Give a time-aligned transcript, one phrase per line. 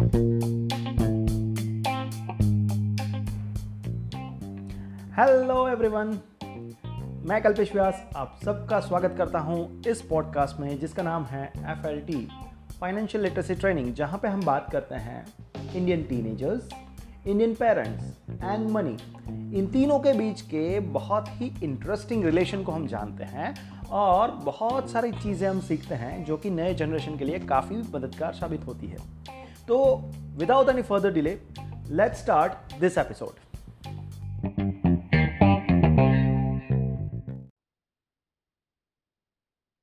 [0.00, 0.08] Hello
[5.68, 6.20] everyone
[7.28, 11.86] मैं कल्पेश व्यास आप सबका स्वागत करता हूँ इस पॉडकास्ट में जिसका नाम है F
[11.86, 12.28] L T
[12.80, 15.26] financial literacy training जहाँ पे हम बात करते हैं
[15.74, 16.68] Indian teenagers
[17.26, 18.04] Indian parents
[18.44, 18.96] and money
[19.58, 23.54] इन तीनों के बीच के बहुत ही इंटरेस्टिंग रिलेशन को हम जानते हैं
[23.88, 28.32] और बहुत सारी चीज़ें हम सीखते हैं जो कि नए जनरेशन के लिए काफ़ी मददगार
[28.32, 28.96] साबित होती है।
[29.70, 29.76] तो
[30.38, 31.32] without any further delay
[31.98, 33.48] let's start this episode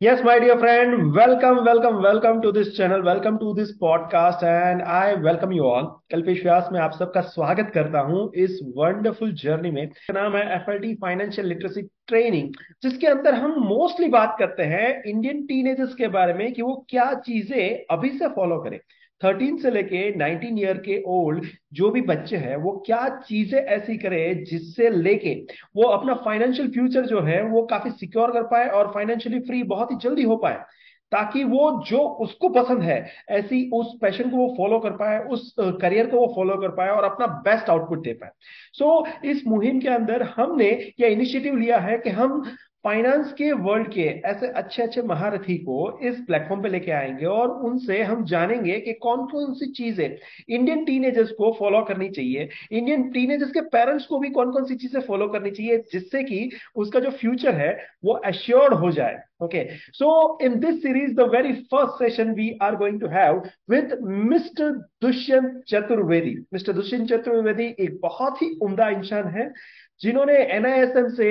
[0.01, 4.83] Yes, my dear friend, welcome, welcome, welcome to this channel, welcome to this podcast and
[4.95, 5.87] I welcome you all.
[6.11, 10.69] Kalpesh Vyas में आप सबका स्वागत करता हूँ इस वंडरफुल जर्नी में। नाम है एफ़
[11.01, 16.53] फाइनेंशियल लिटरेसी ट्रेनिंग जिसके अंदर हम मोस्टली बात करते हैं इंडियन टीनेजर्स के बारे में
[16.53, 18.79] कि वो क्या चीज़ें अभी से फॉलो करें।
[19.23, 23.97] थर्टीन से लेके नाइनटीन ईयर के ओल्ड जो भी बच्चे हैं वो क्या चीज़ें ऐसी
[23.97, 25.33] करे जिससे लेके
[25.75, 29.91] वो अपना फाइनेंशियल फ्यूचर जो है वो काफ़ी सिक्योर कर पाए और फाइनेंशियली फ्री बहुत
[29.91, 30.63] ही जल्दी हो पाए
[31.11, 32.97] ताकि वो जो उसको पसंद है
[33.29, 36.89] ऐसी उस पैशन को वो फॉलो कर पाए उस करियर को वो फॉलो कर पाए
[36.89, 38.29] और अपना बेस्ट आउटपुट दे पाए।
[38.73, 42.43] सो so, इस मुहिम के अंदर हमने यह इनिशिएटिव लिया है कि हम
[42.87, 47.49] फाइनेंस के वर्ल्ड के ऐसे अच्छे अच्छे महारथी को इस प्लेटफॉर्म पे लेके आएँगे और
[47.69, 50.17] उनसे हम जानेंगे कि कौन कौन सी चीज़ें
[50.49, 54.75] इंडियन टीनेजर्स को फॉलो करनी चाहिए। इंडियन टीनेजर्स के पेरेंट्स को भी कौन कौन सी
[54.75, 59.69] चीज़ें फॉलो करनी चाहिए जिससे कि उसका जो फ्यूचर है वो एश्योर्ड हो जाए। Okay?
[59.93, 63.35] So, in this series, the very first session we are going to have
[63.69, 63.91] with
[64.31, 64.69] mr
[65.03, 69.53] dushyant chaturvedi mr dushyant chaturvedi एक बहुत ही उम्दा इंसान है।
[70.01, 71.29] जिन्होंने एनआईएसएम से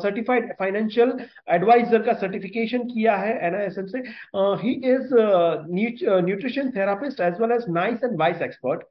[0.00, 1.12] सर्टिफाइड फाइनेंशियल
[1.54, 3.98] एडवाइजर का सर्टिफिकेशन किया है एनआईएसएम से।
[4.62, 5.14] He is
[6.26, 8.82] nutrition therapist as well as nice and vice expert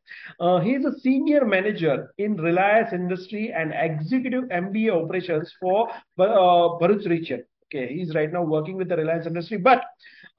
[0.63, 5.85] he is a senior manager in Reliance industry and executive MBA operations for
[6.81, 9.81] Bharuch region okay he's right now working with the reliance industry, but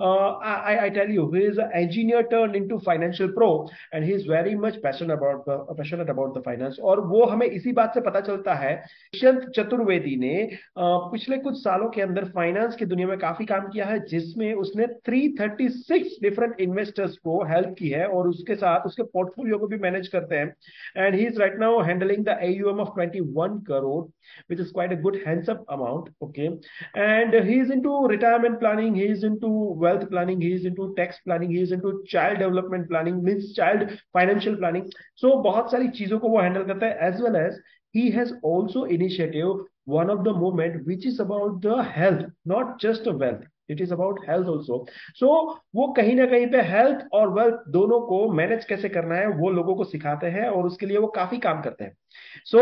[0.01, 4.13] uh, I, I, tell you, he is an engineer turned into financial pro, and he
[4.13, 6.79] is very much passionate about the passionate about the finance.
[6.81, 8.75] और वो हमें इसी बात से पता चलता है
[9.15, 10.35] दुष्यंत चतुर्वेदी ने
[10.79, 14.87] पिछले कुछ सालों के अंदर फाइनेंस की दुनिया में काफ़ी काम किया है जिसमें उसने
[15.11, 20.09] 336 डिफरेंट इन्वेस्टर्स को हेल्प की है और उसके साथ उसके पोर्टफोलियो को भी मैनेज
[20.09, 20.55] करते हैं
[20.97, 24.05] and he is right now handling the AUM of 21 crore
[24.48, 26.50] which is quite a good hands up amount okay
[26.96, 29.50] and he is into retirement planning he is into
[29.84, 33.88] wealth planning he is into tax planning he is into child development planning means child
[34.14, 37.62] financial planning so बहुत सारी चीजों को वो handle करता है as well as
[37.96, 43.10] he has also initiative one of the movement which is about the health not just
[43.24, 44.85] wealth It is about health also
[45.17, 45.29] so
[45.77, 49.51] वो कहीं ना कहीं पे हेल्थ और वेल्थ दोनों को मैनेज कैसे करना है, वो
[49.51, 51.97] लोगों को सिखाते हैं और उसके लिए वो काफ़ी काम करते हैं।
[52.45, 52.59] So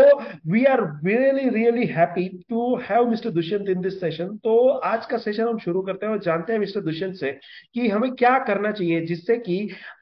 [0.52, 5.18] we are really really happy to have mister Dushyant in this session तो आज का
[5.18, 7.30] सेशन हम शुरू करते हैं और जानते हैं मिस्टर दुष्यंत से
[7.74, 9.58] कि हमें क्या करना चाहिए जिससे कि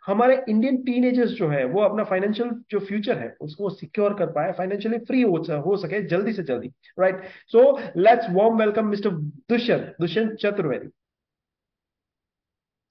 [0.06, 4.52] हमारे इंडियन टीनेजर्स जो है वो अपना फाइनेंशियल जो फ्यूचर है उसको सिक्योर कर पाए
[4.52, 6.68] फाइनेंशियली फ्री हो, हो सके जल्दी से जल्दी
[7.00, 9.10] right so let's warm welcome mister
[9.50, 10.88] Dushyant Dushyant Chaturvedi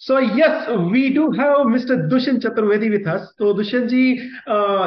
[0.04, 2.10] So yes, we do have Mr.
[2.12, 3.28] Dushyant Chaturvedi with us.
[3.40, 4.04] तो दुष्यंत जी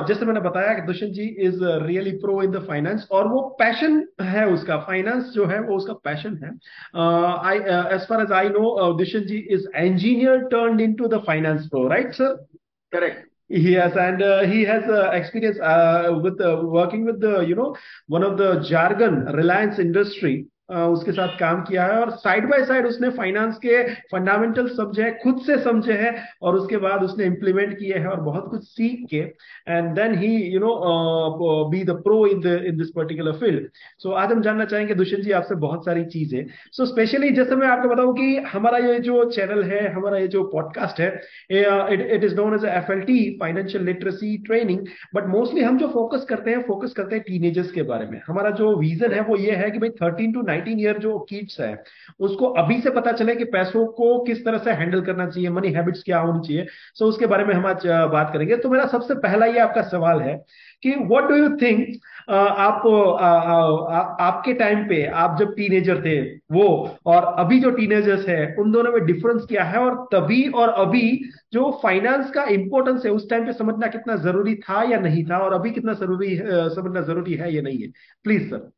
[0.09, 3.97] जैसे मैंने बताया कि Dushyant ji is really pro in the finance और वो पैशन
[4.23, 6.51] है उसका फाइनेंस जो है वो उसका पैशन है
[7.51, 7.59] I
[7.95, 12.13] as far as I know Dushyant ji is engineer turn into the finance pro right
[12.15, 12.35] sir
[12.93, 17.55] correct Yes, and uh, he has uh, experience uh, with uh, working with the, you
[17.55, 17.77] know,
[18.09, 20.47] one of the jargon Reliance industry.
[20.69, 23.83] उसके साथ काम किया है और side by side उसने finance के
[24.13, 28.49] fundamental समझे खुद से समझे हैं और उसके बाद उसने इंप्लीमेंट किए हैं और बहुत
[28.51, 29.19] कुछ सीख के।
[29.69, 33.69] And then he you know be the pro in the in this particular field
[33.99, 37.69] so आज हम जानना चाहेंगे, दुष्यंत जी आपसे बहुत सारी चीज़ें। सो स्पेशली जैसे मैं
[37.69, 41.09] आपको बताऊँ कि हमारा ये जो चैनल है, हमारा ये जो पॉडकास्ट है
[41.53, 46.27] it is known as F L T financial literacy training but mostly हम जो फोकस
[46.29, 49.53] करते हैं फोकस करते हैं टीनेजर्स के बारे में। हमारा जो विजन है, वो ये
[49.55, 51.73] है कि भाई थर्टीन टू नाइनटीन ईयर जो किड्स है
[52.21, 55.73] उसको अभी से पता चले कि पैसों को किस तरह से हैंडल करना चाहिए मनी
[55.73, 58.87] हैबिट्स क्या होनी चाहिए। सो so, उसके बारे में हम आज बात करेंगे। तो मेरा
[58.87, 60.35] सबसे पहला ये आपका सवाल है
[60.83, 61.97] कि व्हाट डू यू थिंक
[62.31, 62.87] आप
[63.21, 63.61] आ, आ,
[63.93, 66.21] आ, आपके टाइम पे आप जब टीनेजर थे
[66.53, 66.67] वो
[67.07, 69.79] और अभी जो टीनेजर्स है उन दोनों में डिफरेंस क्या है?
[69.79, 74.55] और तभी और अभी जो फाइनेंस का इंपॉर्टेंस है उस टाइम पे समझना कितना ज़रूरी
[74.55, 75.39] था या नहीं था?
[75.39, 77.89] और अभी कितना ज़रूरी समझना ज़रूरी है या नहीं है?
[78.25, 78.71] प्लीज़ सर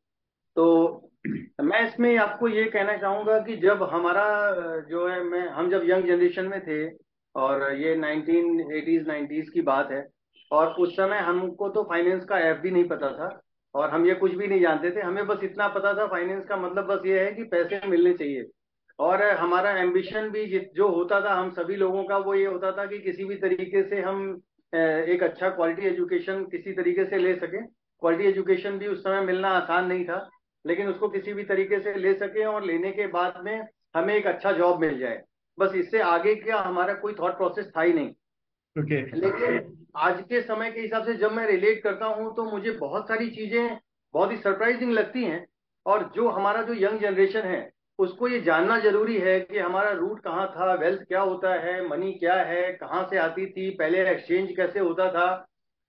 [0.55, 4.51] तो मैं इसमें आपको ये कहना चाहूँगा कि जब हमारा
[4.89, 6.97] जो है, मैं, हम जब यंग जनरेशन में थे
[7.35, 10.07] और ये 1980s 90s की बात है
[10.51, 13.41] और उस समय हमको तो फाइनेंस का ऐप भी नहीं पता था
[13.75, 16.57] और हम ये कुछ भी नहीं जानते थे। हमें बस इतना पता था फाइनेंस का
[16.57, 18.45] मतलब बस ये है कि पैसे मिलने चाहिए
[18.99, 20.45] और हमारा एम्बिशन भी
[20.75, 23.83] जो होता था हम सभी लोगों का वो ये होता था कि किसी भी तरीके
[23.89, 24.41] से हम
[24.75, 27.65] एक अच्छा क्वालिटी एजुकेशन किसी तरीके से ले सकें।
[27.99, 30.29] क्वालिटी एजुकेशन भी उस समय मिलना आसान नहीं था
[30.65, 34.27] लेकिन उसको किसी भी तरीके से ले सके और लेने के बाद में हमें एक
[34.27, 35.21] अच्छा जॉब मिल जाए
[35.57, 38.13] बस इससे आगे क्या हमारा कोई थॉट प्रोसेस था ही नहीं
[38.75, 39.01] okay.
[39.15, 43.07] लेकिन आज के समय के हिसाब से जब मैं रिलेट करता हूँ तो मुझे बहुत
[43.07, 43.77] सारी चीज़ें
[44.13, 45.45] बहुत ही सरप्राइजिंग लगती हैं
[45.85, 47.69] और जो हमारा जो यंग जनरेशन है
[47.99, 52.11] उसको ये जानना ज़रूरी है कि हमारा रूट कहाँ था वेल्थ क्या होता है मनी
[52.13, 55.27] क्या है कहाँ से आती थी पहले एक्सचेंज कैसे होता था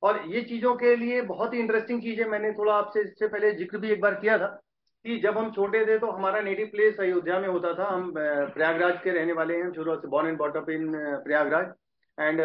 [0.03, 3.53] और ये चीज़ों के लिए बहुत ही इंटरेस्टिंग चीज़ है मैंने थोड़ा आपसे इससे पहले
[3.55, 4.47] ज़िक्र भी एक बार किया था
[5.05, 8.99] कि जब हम छोटे थे तो हमारा नेटिव प्लेस अयोध्या में होता था। हम प्रयागराज
[9.05, 10.93] के रहने वाले हैं शुरू से born and brought up in
[11.25, 11.73] Prayagraj.
[12.19, 12.41] And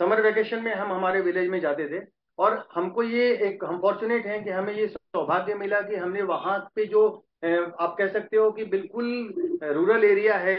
[0.00, 2.04] summer vacation में हम हमारे विलेज में जाते थे।
[2.38, 6.58] और हमको ये एक, हम फॉर्चुनेट हैं कि हमें ये सौभाग्य मिला कि हमने वहाँ
[6.74, 7.06] पे जो
[7.44, 9.06] आप कह सकते हो कि बिल्कुल
[9.64, 10.54] रूरल एरिया है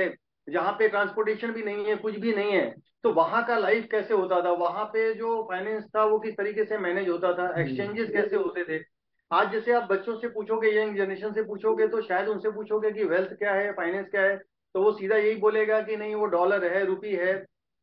[0.47, 4.13] जहाँ पे ट्रांसपोर्टेशन भी नहीं है कुछ भी नहीं है तो वहाँ का लाइफ कैसे
[4.13, 4.51] होता था?
[4.51, 7.61] वहाँ पे जो फाइनेंस था वो किस तरीके से मैनेज होता था?
[7.61, 8.83] एक्सचेंजेस कैसे होते थे?
[9.31, 13.03] आज जैसे आप बच्चों से पूछोगे यंग जनरेशन से पूछोगे तो शायद उनसे पूछोगे कि
[13.03, 16.65] वेल्थ क्या है फाइनेंस क्या है तो वो सीधा यही बोलेगा कि नहीं वो डॉलर
[16.73, 17.33] है रुपी है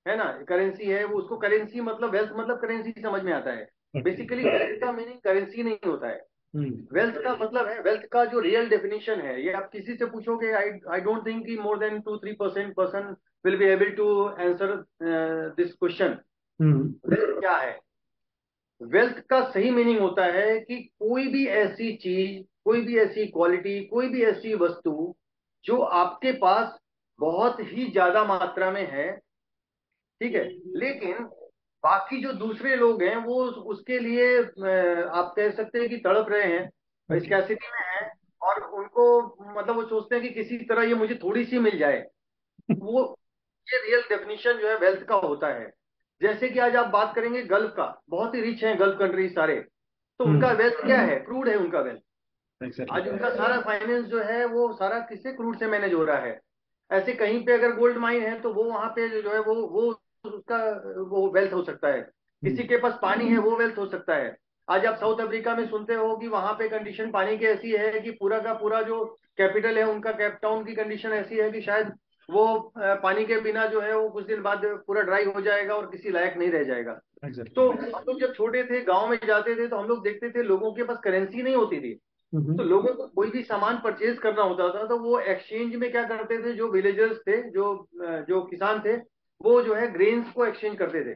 [0.07, 0.25] है ना?
[0.49, 4.81] करेंसी है वो उसको करेंसी मतलब वेल्थ मतलब करेंसी समझ में आता है। बेसिकली वेल्थ
[4.81, 6.21] का मीनिंग करेंसी नहीं होता है।
[6.57, 10.53] वेल्थ का मतलब है वेल्थ का जो रियल डेफिनेशन है ये आप किसी से पूछोगे
[10.53, 14.25] आई आई डोंट थिंक कि more than two three percent person will be able to
[14.25, 14.85] answer
[15.57, 16.19] this question
[17.07, 17.79] wealth क्या है?
[18.83, 23.85] वेल्थ का सही मीनिंग होता है कि कोई भी ऐसी चीज़ कोई भी ऐसी क्वालिटी
[23.85, 25.15] कोई भी ऐसी वस्तु
[25.65, 26.79] जो आपके पास
[27.21, 29.17] बहुत ही ज़्यादा मात्रा में है
[30.21, 30.49] ठीक है?
[30.79, 31.29] लेकिन
[31.85, 34.39] बाकी जो दूसरे लोग हैं वो उसके लिए
[35.05, 36.71] आप कह सकते हैं कि तड़प रहे हैं
[37.19, 41.45] स्कैसिटी में है और उनको मतलब वो सोचते हैं कि किसी तरह ये मुझे थोड़ी
[41.45, 42.07] सी मिल जाए।
[42.79, 43.19] वो
[43.73, 45.73] ये रियल डेफिनेशन जो है वेल्थ का होता है।
[46.23, 49.57] जैसे कि आज आप बात करेंगे गल्फ का बहुत ही रिच है गल्फ कंट्री सारे।
[50.19, 51.17] तो उनका वेल्थ क्या है?
[51.17, 52.01] क्रूड है उनका वेल्थ
[52.93, 56.41] आज उनका सारा फाइनेंस जो है वो सारा किससे क्रूड से मैनेज हो रहा है?
[56.93, 60.01] ऐसे कहीं पे अगर गोल्ड माइन है तो वो वहाँ पे जो है वो वो
[60.25, 60.59] उसका
[61.09, 64.15] वो वेल्थ हो सकता है किसी हम्म। के पास पानी है वो वेल्थ हो सकता
[64.15, 64.37] है
[64.69, 68.01] आज आप साउथ अफ्रीका में सुनते हो कि वहाँ पे कंडीशन पानी की ऐसी है
[68.01, 69.05] कि पूरा का पूरा जो
[69.39, 71.93] कैपिटल है उनका कैपटाउन की कंडीशन ऐसी है कि शायद
[72.29, 72.47] वो
[72.79, 76.11] पानी के बिना जो है वो कुछ दिन बाद पूरा ड्राई हो जाएगा और किसी
[76.11, 77.55] लायक नहीं रह जाएगा exactly.
[77.55, 80.43] तो हम लोग जब छोटे थे गाँव में जाते थे तो हम लोग देखते थे
[80.43, 81.95] लोगों के पास करेंसी नहीं होती थी
[82.33, 82.57] mm-hmm.
[82.59, 86.05] तो लोगों को कोई भी सामान परचेज करना होता था तो वो एक्सचेंज में क्या
[86.05, 87.75] करते थे जो विलेजर्स थे जो
[88.29, 88.97] जो किसान थे
[89.45, 91.15] वो जो है ग्रेन्स को एक्सचेंज करते थे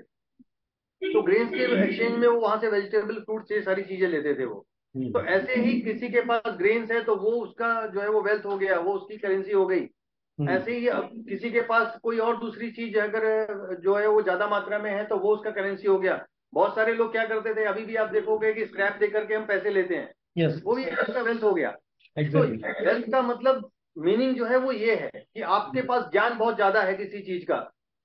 [1.02, 4.44] तो ग्रेन्स के एक्सचेंज में वो वहाँ से वेजिटेबल फ्रूट ये सारी चीज़ें लेते थे
[4.44, 4.64] वो
[4.94, 8.22] हम्म। तो ऐसे ही किसी के पास ग्रेन्स है तो वो उसका जो है वो
[8.22, 11.98] वेल्थ हो गया वो उसकी करेंसी हो गई हम्म। ऐसे ही अब किसी के पास
[12.02, 15.50] कोई और दूसरी चीज़ अगर जो है वो ज़्यादा मात्रा में है तो वो उसका
[15.52, 18.96] करेंसी हो गया बहुत सारे लोग क्या करते थे अभी भी आप देखोगे कि स्क्रैप
[19.00, 20.62] दे करके हम पैसे लेते हैं yes.
[20.64, 21.74] वो भी उसका वेल्थ हो गया
[22.16, 22.62] exactly.
[22.62, 26.54] तो वेल्थ का मतलब मीनिंग जो है वो ये है कि आपके पास ज्ञान बहुत
[26.56, 27.58] ज़्यादा है किसी चीज़ का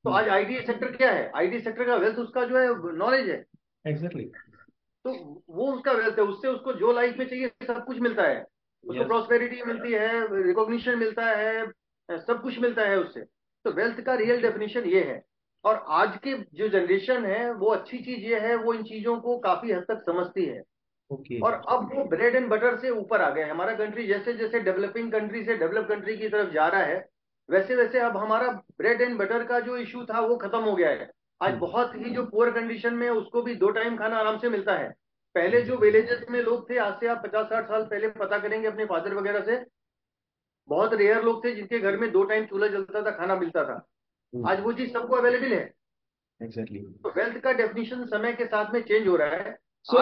[0.05, 1.31] तो आज आईटी सेक्टर क्या है?
[1.35, 3.43] आईटी सेक्टर का वेल्थ उसका जो है नॉलेज है।
[3.85, 4.71] Exactly exactly.
[5.05, 8.41] तो वो उसका वेल्थ है उससे उसको जो लाइफ में चाहिए सब कुछ मिलता है।
[8.41, 9.07] उसको yes.
[9.07, 11.65] प्रॉस्पेरिटी मिलती है रिकॉग्निशन मिलता है
[12.09, 13.21] सब कुछ मिलता है उससे।
[13.65, 15.21] तो वेल्थ का रियल डेफिनेशन ये है।
[15.63, 19.37] और आज के जो जनरेशन है वो अच्छी चीज़ ये है वो इन चीज़ों को
[19.39, 20.61] काफ़ी हद तक समझती है।
[21.11, 21.41] Okay.
[21.43, 25.11] और अब वो ब्रेड एंड बटर से ऊपर आ गए हमारा कंट्री जैसे जैसे डेवलपिंग
[25.11, 26.99] कंट्री से डेवलप कंट्री की तरफ़ जा रहा है
[27.49, 28.47] वैसे वैसे अब हमारा
[28.77, 31.95] ब्रेड एंड बटर का जो इशू था वो खत्म हो गया है आज हम्म। बहुत
[31.95, 34.89] ही जो पुअर कंडीशन में उसको भी दो टाइम खाना आराम से मिलता है
[35.35, 38.67] पहले जो विलेजेस में लोग थे आज से आप पचास साठ साल पहले पता करेंगे
[38.67, 39.63] अपने फादर वगैरह से
[40.69, 43.73] बहुत रेयर लोग थे जिनके घर में दो टाइम चूल्हा जलता था खाना मिलता था
[44.33, 45.63] हम्म। आज वो चीज़ सबको अवेलेबल है
[46.41, 47.03] एग्जैक्टली exactly.
[47.03, 49.97] तो वेल्थ का डेफिनेशन समय के साथ में चेंज हो रहा है so,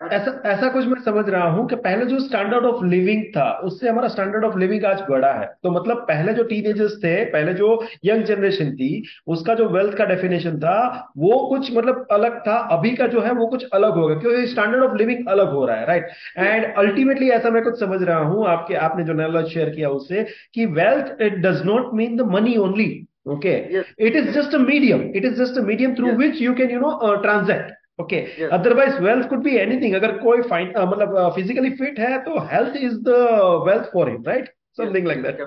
[0.00, 3.88] ऐसा ऐसा कुछ मैं समझ रहा हूँ कि पहले जो स्टैंडर्ड ऑफ़ लिविंग था उससे
[3.88, 7.70] हमारा स्टैंडर्ड ऑफ़ लिविंग आज बढ़ा है। तो मतलब पहले जो टीनेजर्स थे पहले जो
[8.04, 8.90] यंग जनरेशन थी
[9.26, 10.76] उसका जो वेल्थ का डेफिनेशन था
[11.18, 14.46] वो कुछ मतलब अलग था अभी का जो है वो कुछ अलग हो गया क्योंकि
[14.46, 18.18] स्टैंडर्ड ऑफ़ लिविंग अलग हो रहा है राइट एंड अल्टीमेटली ऐसा मैं कुछ समझ रहा
[18.18, 22.30] हूँ आपके आपने जो नॉलेज शेयर किया उससे कि wealth it does not mean the
[22.30, 22.90] money only
[23.26, 23.68] okay?
[23.70, 23.86] Yes.
[23.98, 25.10] it is just a medium.
[25.14, 26.18] It is just a medium through yes.
[26.18, 27.72] which you can you know uh, transact.
[28.00, 32.76] Okay otherwise wealth could be anything अगर कोई fine मतलब physically fit है तो health
[32.76, 33.18] is the
[33.68, 35.40] wealth for him right something like that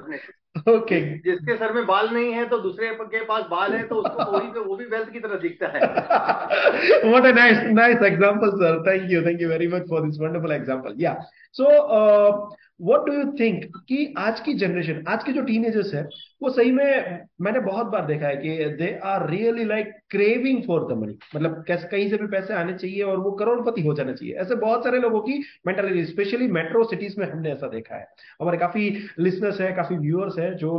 [0.70, 4.32] okay जिसके sir में बाल नहीं है तो दूसरे के पास बाल है तो उसको
[4.38, 5.82] वही वो भी वेल्थ की तरह दिखता है।
[7.22, 8.72] A nice nice example sir.
[8.84, 10.94] Thank you thank you very much for this wonderful example.
[10.98, 11.16] Yeah.
[11.52, 11.66] So
[12.00, 12.50] uh,
[12.90, 13.66] what do you think?
[13.88, 16.08] कि आज की जनरेशन आज के जो टीनेजर्स है
[16.42, 20.88] वो सही में मैंने बहुत बार देखा है कि they are really like craving for
[20.94, 24.14] the money मतलब कैसे कहीं से भी पैसे आने चाहिए और वो करोड़पति हो जाना
[24.14, 28.08] चाहिए। ऐसे बहुत सारे लोगों की मेंटालिटी स्पेशली मेट्रो सिटीज़ में हमने ऐसा देखा है।
[28.42, 30.78] हमारे काफ़ी लिसनर्स है, काफ़ी व्यूअर्स है जो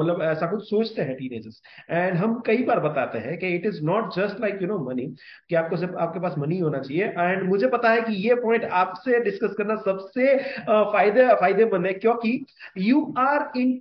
[0.00, 1.60] मतलब ऐसा कुछ सोचते हैं टीनेजर्स
[1.90, 5.06] एंड हम कई बार बताते हैं कि it is not just like you know money
[5.48, 8.64] कि आपको सिर्फ़, आपके पास मनी होना चाहिए। एंड मुझे पता है कि ये पॉइंट
[8.64, 10.36] आपसे डिस्कस करना सबसे
[10.68, 12.44] फ़ायदे, फ़ायदेमंद है। क्योंकि
[12.78, 13.78] यू आर इन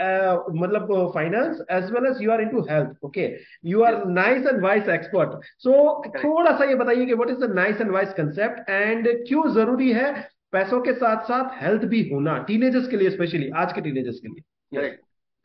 [0.00, 3.28] वेल्थ मतलब finance as well as you are into health okay
[3.64, 5.72] you are nice and vice expert so
[6.16, 9.92] थोड़ा सा ये बताइए कि what is the nice and vice concept and क्यों ज़रूरी
[9.92, 10.12] है
[10.52, 14.28] पैसों के साथ साथ हेल्थ भी होना टीनेजर्स के लिए स्पेशली आज के टीनेजर्स के
[14.28, 14.42] लिए?
[14.72, 14.92] Yes.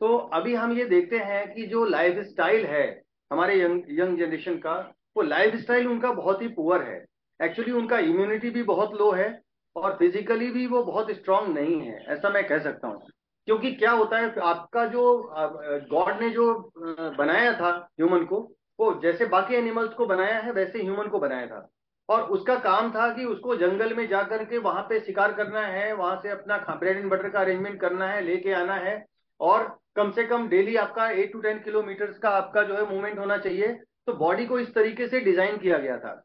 [0.00, 2.86] तो अभी हम ये देखते हैं कि जो लाइफ स्टाइल है
[3.30, 4.74] हमारे यंग यंग जनरेशन का
[5.16, 7.04] वो लाइफ स्टाइल उनका बहुत ही पुअर है।
[7.40, 9.28] एक्चुअली उनका इम्यूनिटी भी बहुत लो है
[9.76, 13.00] और फिजिकली भी वो बहुत स्ट्रांग नहीं है ऐसा मैं कह सकता हूँ।
[13.46, 15.02] क्योंकि क्या होता है, आपका जो
[15.90, 16.52] गॉड ने जो
[17.18, 18.40] बनाया था ह्यूमन को,
[18.78, 21.68] वो जैसे बाकी एनिमल्स को बनाया है, वैसे ह्यूमन को बनाया था।
[22.08, 25.92] और उसका काम था कि उसको जंगल में जाकर के वहाँ पे शिकार करना है,
[25.92, 29.04] वहाँ से अपना ब्रेड एंड बटर का अरेंजमेंट करना है, लेके आना है।
[29.40, 29.64] और
[29.96, 33.36] कम से कम डेली आपका एट टू टेन किलोमीटर का आपका जो है मूवमेंट होना
[33.38, 33.72] चाहिए।
[34.06, 36.22] तो बॉडी को इस तरीके से डिज़ाइन किया गया था।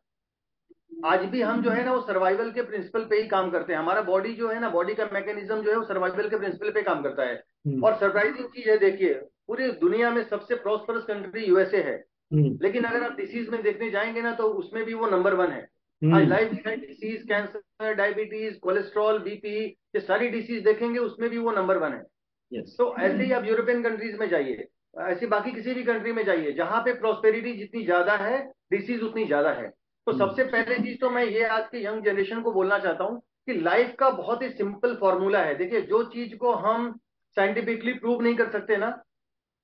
[0.92, 3.80] आज भी हम जो है ना वो सर्वाइवल के प्रिंसिपल पे ही काम करते हैं।
[3.80, 6.82] हमारा बॉडी जो है ना बॉडी का मैकेनिज्म जो है वो सर्वाइवल के प्रिंसिपल पे
[6.82, 7.36] काम करता है।
[7.68, 9.14] हम्म। और सरप्राइजिंग चीज़ है देखिए
[9.48, 11.96] पूरी दुनिया में सबसे प्रॉस्परस कंट्री यूएसए है।
[12.32, 15.52] हम्म। लेकिन अगर आप डिसीज में देखने जाएँगे ना तो उसमें भी वो नंबर वन
[15.52, 15.68] है।
[16.02, 21.52] हम्म। आज life disease cancer diabetes cholesterol BP ये सारी डिसीज देखेंगे उसमें भी वो
[21.52, 24.68] नंबर वन है। तो ऐसे ही आप यूरोपियन कंट्रीज़ में जाइए।
[25.02, 28.40] ऐसी बाकी किसी भी कंट्री में जाइए जहाँ पे प्रोस्पेरिटी जितनी ज़्यादा है
[28.72, 29.72] डिसीज उतनी ज़्यादा है।
[30.08, 33.04] तो हम्म। सबसे पहले चीज़ तो मैं ये आज के यंग जनरेशन को बोलना चाहता
[33.04, 36.92] हूँ कि लाइफ का बहुत ही सिंपल फॉर्मूला है देखिए जो चीज़ को हम
[37.38, 38.90] साइंटिफिकली प्रूव नहीं कर सकते ना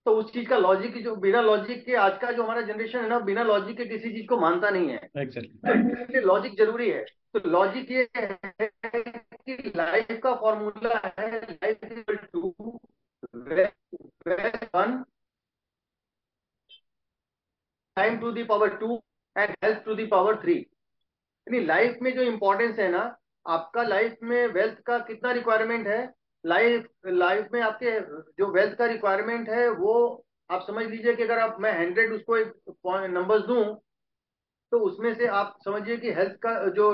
[0.05, 3.09] तो उस चीज़ का लॉजिक जो बिना लॉजिक के आज का जो हमारा जनरेशन है
[3.09, 5.49] ना बिना लॉजिक के किसी चीज़ को मानता नहीं है exactly.
[5.63, 7.03] तो लॉजिक ज़रूरी है
[7.33, 12.55] तो लॉजिक ये है कि लाइफ का फॉर्मूला है life equal to
[14.75, 15.03] one
[17.97, 19.01] time to the power two
[19.37, 23.17] and health to the power three यानी लाइफ में जो इंपॉर्टेंस है ना
[23.47, 26.13] आपका लाइफ में वेल्थ का कितना रिक्वायरमेंट है?
[26.45, 27.99] लाइफ लाइफ में आपके
[28.37, 32.37] जो वेल्थ का रिक्वायरमेंट है वो आप समझ लीजिए कि अगर आप मैं हंड्रेड उसको
[32.37, 32.53] एक
[32.87, 33.63] नंबर दूँ
[34.71, 36.91] तो उसमें से आप समझिए कि हेल्थ का जो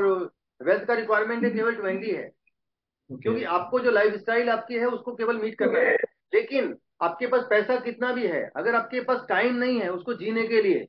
[0.61, 3.21] वेल्थ का रिक्वायरमेंट है केवल ट्वेंटी है। Okay.
[3.23, 5.95] क्योंकि आपको जो लाइफ स्टाइल आपकी है उसको केवल मीट करना है।
[6.33, 10.47] लेकिन आपके पास पैसा कितना भी है अगर आपके पास टाइम नहीं है उसको जीने
[10.47, 10.87] के लिए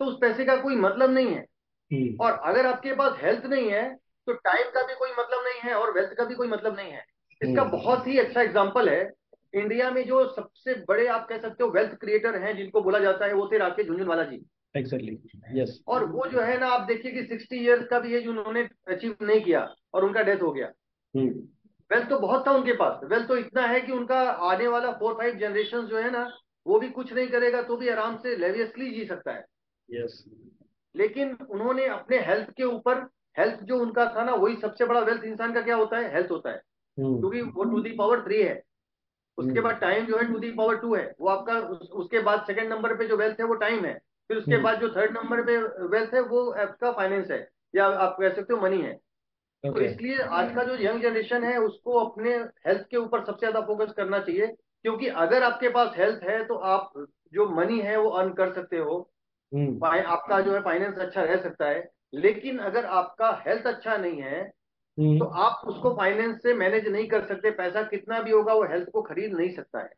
[0.00, 1.44] तो उस पैसे का कोई मतलब नहीं है।
[1.90, 3.88] हम्म। और अगर आपके पास हेल्थ नहीं है
[4.26, 6.92] तो टाइम का भी कोई मतलब नहीं है और वेल्थ का भी कोई मतलब नहीं
[6.92, 7.04] है।
[7.40, 9.02] इसका हम्म। बहुत ही अच्छा एग्ज़ाम्पल है।
[9.54, 13.26] इंडिया में जो सबसे बड़े आप कह सकते हो वेल्थ क्रिएटर हैं जिनको बोला जाता
[13.26, 17.12] है वो थे राकेश झुंझुनवाला जी। एग्जैक्टली यस और वो जो है ना आप देखिए
[17.12, 20.66] कि सिक्सटी इयर्स का भी एज उन्होंने अचीव नहीं किया और उनका डेथ हो गया।
[21.14, 24.92] Wealth hmm. तो बहुत था उनके पास। वेल्थ तो इतना है कि उनका आने वाला
[24.92, 26.28] फोर फाइव जनरेशन जो है ना
[26.66, 29.44] वो भी कुछ नहीं करेगा तो भी आराम से लेवियसली जी सकता है।
[29.90, 30.22] Yes.
[30.94, 33.06] लेकिन उन्होंने अपने हेल्थ के ऊपर
[33.36, 36.30] हेल्थ जो उनका था ना वही सबसे बड़ा वेल्थ इंसान का क्या होता है हेल्थ
[36.30, 37.18] होता है hmm.
[37.20, 38.62] क्योंकि वो टू दी पावर थ्री है
[39.38, 39.64] उसके hmm.
[39.64, 42.72] बाद टाइम जो है टू दी पावर टू है वो आपका उस, उसके बाद सेकंड
[42.72, 43.94] नंबर पे जो वेल्थ है वो टाइम है
[44.30, 44.64] फिर उसके hmm.
[44.64, 45.56] बाद जो थर्ड नंबर पे
[45.88, 48.98] वेल्थ है वो आपका फाइनेंस है या आप कह सकते हो मनी है
[49.64, 49.78] तो okay.
[49.78, 52.34] तो इसलिए आज का जो यंग जनरेशन है उसको अपने
[52.66, 54.46] हेल्थ के ऊपर सबसे ज़्यादा फोकस करना चाहिए
[54.84, 56.92] क्योंकि अगर आपके पास हेल्थ है तो आप
[57.32, 59.19] जो मनी है वो अर्न कर सकते हो हम्म।
[59.54, 64.40] आपका जो है फाइनेंस अच्छा रह सकता है लेकिन अगर आपका हेल्थ अच्छा नहीं है
[64.98, 68.64] हम्म। तो आप उसको फाइनेंस से मैनेज नहीं कर सकते पैसा कितना भी होगा वो
[68.64, 69.90] हेल्थ को खरीद नहीं सकता है।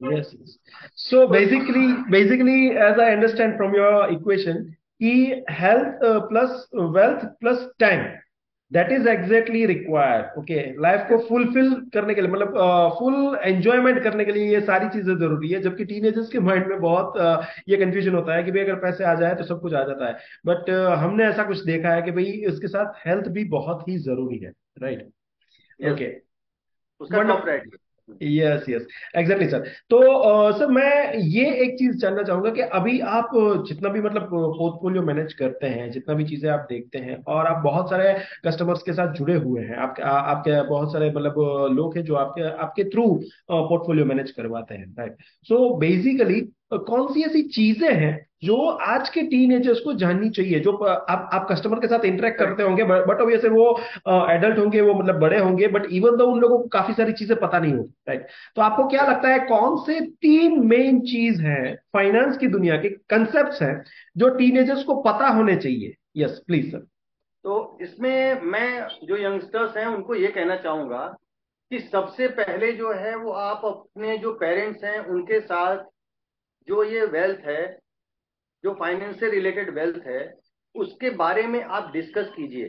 [0.00, 0.58] Yes
[0.96, 4.56] so basically basically as i understand from your equation
[5.02, 8.04] कि health uh, plus wealth plus time
[8.74, 12.56] that is exactly required okay life को फुलफिल करने के लिए मतलब
[12.98, 16.66] फुल uh, एंजॉयमेंट करने के लिए ये सारी चीज़ें ज़रूरी है जबकि टीनेजर्स के माइंड
[16.66, 19.60] में बहुत uh, ये कंफ्यूजन होता है कि भाई अगर पैसे आ जाए तो सब
[19.60, 23.06] कुछ आ जाता है। बट uh, हमने ऐसा कुछ देखा है कि भाई इसके साथ
[23.06, 24.52] हेल्थ भी बहुत ही ज़रूरी है
[24.82, 25.08] right
[25.92, 26.12] okay
[28.08, 29.58] yes yes exactly sir
[29.90, 29.98] तो
[30.52, 33.30] सर uh, मैं ये एक चीज़ जानना चाहूँगा कि अभी आप
[33.68, 37.62] जितना भी मतलब पोर्टफोलियो मैनेज करते हैं जितना भी चीज़ें आप देखते हैं और आप
[37.64, 38.12] बहुत सारे
[38.46, 42.14] कस्टमर्स के साथ जुड़े हुए हैं आपके आ, आपके बहुत सारे मतलब लोग हैं जो
[42.14, 43.08] आपके आपके थ्रू
[43.50, 46.40] पोर्टफोलियो मैनेज करवाते हैं राइट सो बेसिकली
[46.74, 51.46] कौन सी ऐसी चीज़ें हैं जो आज के टीनेजर्स को जाननी चाहिए जो आप आप
[51.50, 55.68] कस्टमर के साथ इंटरेक्ट करते होंगे बट ऑब्वियसली वो एडल्ट होंगे वो मतलब बड़े होंगे
[55.68, 58.88] बट इवन दो उन लोगों को काफ़ी सारी चीज़ें पता नहीं होती राइट तो आपको
[58.88, 63.84] क्या लगता है कौन से तीन मेन चीज़ हैं फाइनेंस की दुनिया के कंसेप्ट हैं
[64.16, 65.94] जो टीनेजर्स को पता होने चाहिए?
[66.16, 66.78] यस प्लीज़ सर
[67.44, 71.16] तो इसमें मैं जो यंगस्टर्स हैं उनको ये कहना चाहूँगा
[71.70, 75.76] कि सबसे पहले जो है वो आप अपने जो पेरेंट्स हैं उनके साथ
[76.68, 77.83] जो ये वेल्थ है
[78.64, 80.34] जो फाइनेंस से रिलेटेड वेल्थ है
[80.74, 82.66] उसके बारे में आप डिस्कस कीजिए।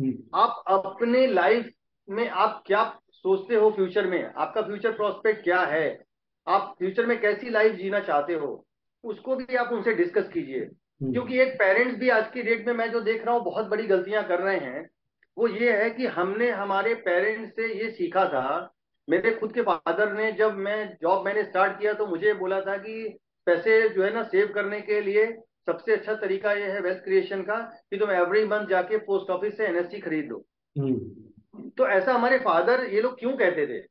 [0.00, 1.70] हम्म। आप अपने लाइफ
[2.10, 4.32] में आप क्या सोचते हो फ्यूचर में?
[4.36, 6.04] आपका फ्यूचर प्रोस्पेक्ट क्या है?
[6.48, 8.66] आप फ्यूचर में कैसी लाइफ जीना चाहते हो?
[9.04, 12.74] उसको भी आप उनसे डिस्कस कीजिए। हम्म। क्योंकि एक पेरेंट्स भी आज की डेट में
[12.74, 14.90] मैं जो देख रहा हूँ बहुत बड़ी गलतियाँ कर रहे हैं।
[15.38, 18.74] वो ये है कि हमने हमारे पेरेंट्स से ये सीखा था।
[19.10, 22.76] मेरे खुद के फादर ने जब मैं जॉब मैंने स्टार्ट किया तो मुझे बोला था
[22.76, 25.26] कि पैसे जो है ना सेव करने के लिए
[25.66, 27.56] सबसे अच्छा तरीका ये है वेल्थ क्रिएशन का
[27.90, 30.44] कि तुम एवरी मंथ जाके पोस्ट ऑफ़िस से एनएससी खरीद लो
[30.76, 33.82] हम्म। तो ऐसा हमारे फादर ये लोग क्यों कहते थे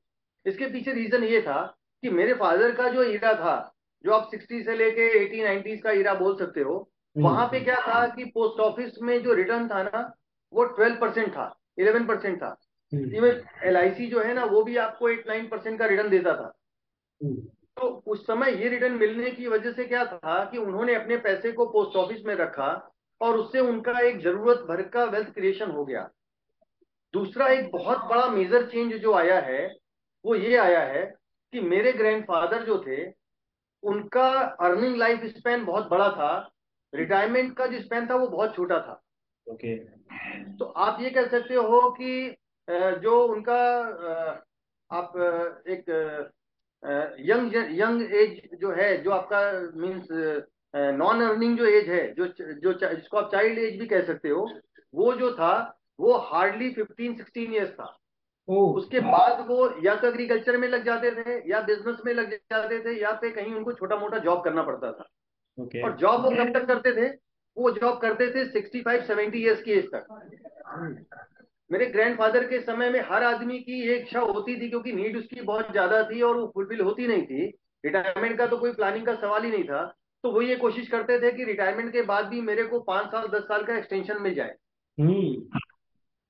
[0.45, 1.61] इसके पीछे रीजन ये था
[2.03, 3.55] कि मेरे फादर का जो ईरा था
[4.05, 6.77] जो आप सिक्सटी से लेके एटी नाइनटीज का ईरा बोल सकते हो
[7.15, 10.01] हम्म। वहाँ पे क्या था कि पोस्ट ऑफ़िस में जो रिटर्न था ना
[10.53, 12.55] वो ट्वेल्व परसेंट था इलेवन परसेंट था
[12.91, 16.53] इवन एल जो है ना वो भी आपको एट नाइन परसेंट का रिटर्न देता था
[17.21, 21.17] हम्म। तो उस समय ये रिटर्न मिलने की वजह से क्या था कि उन्होंने अपने
[21.17, 22.69] पैसे को पोस्ट ऑफ़िस में रखा
[23.21, 26.09] और उससे उनका एक ज़रूरत भर का वेल्थ क्रिएशन हो गया
[27.13, 29.65] दूसरा एक बहुत बड़ा मेजर चेंज जो आया है
[30.25, 31.05] वो ये आया है
[31.53, 33.03] कि मेरे ग्रैंडफादर जो थे
[33.83, 34.29] उनका
[34.61, 36.31] अर्निंग लाइफ स्पैन बहुत बड़ा था
[36.93, 39.01] रिटायरमेंट का जो स्पैन था वो बहुत छोटा था
[39.47, 40.57] ओके okay.
[40.59, 42.35] तो आप ये कह सकते हो कि
[42.99, 43.59] जो उनका
[44.91, 45.13] आप
[45.67, 45.85] एक
[46.83, 49.41] यंग यंग एज जो है जो आपका
[49.81, 50.07] मींस
[50.97, 54.49] नॉन अर्निंग जो एज है जो जो जिसको आप चाइल्ड एज भी कह सकते हो
[54.93, 55.53] वो जो था
[55.99, 57.97] वो हार्डली फिफ्टीन सिक्सटीन ईयर्स था।
[58.47, 62.79] उसके बाद वो या तो एग्रीकल्चर में लग जाते थे या बिज़नेस में लग जाते
[62.79, 65.05] थे या फिर कहीं उनको छोटा मोटा जॉब करना पड़ता था।
[65.57, 65.83] okay.
[65.83, 67.07] और जॉब वो कब तक करते थे?
[67.57, 70.05] वो जॉब करते थे सिक्सटी फाइव सेवेंटी ईयर्स की एज तक।
[71.69, 75.41] मेरे ग्रैंडफादर के समय में हर आदमी की ये इच्छा होती थी क्योंकि नीड उसकी
[75.41, 77.45] बहुत ज़्यादा थी और वो फुलफिल होती नहीं थी।
[77.83, 79.83] रिटायरमेंट का तो कोई प्लानिंग का सवाल ही नहीं था।
[80.23, 83.27] तो वो ये कोशिश करते थे कि रिटायरमेंट के बाद भी मेरे को पाँच साल
[83.27, 84.55] दस साल का एक्सटेंशन मिल जाए।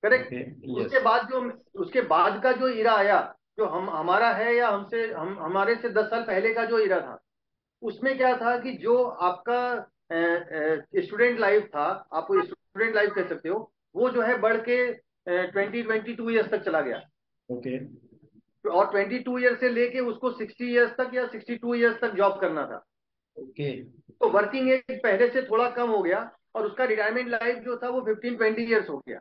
[0.04, 1.42] करेक्ट हम्म। उसके बाद जो
[1.82, 3.20] उसके बाद का जो इरा आया
[3.58, 7.00] जो हम हमारा है या हमसे हम हमारे से दस साल पहले का जो इरा
[7.00, 7.20] था
[7.82, 9.62] उसमें क्या था कि जो आपका
[11.02, 14.78] स्टूडेंट लाइफ था आप स्टूडेंट लाइफ कह सकते हो वो जो है बढ़ के
[15.28, 17.02] ट्वेंटी ट्वेंटी टू ईयर्स तक चला गया
[17.50, 18.72] ओके okay.
[18.72, 22.14] और ट्वेंटी टू ईयर से लेके उसको सिक्सटी ईयर्स तक या सिक्सटी टू ईयर्स तक
[22.16, 22.84] जॉब करना था
[23.38, 23.92] ओके okay.
[24.22, 27.90] तो वर्किंग एज पहले से थोड़ा कम हो गया और उसका रिटायरमेंट लाइफ जो था
[27.90, 29.20] वो फिफ्टीन ट्वेंटी ईयर्स हो गया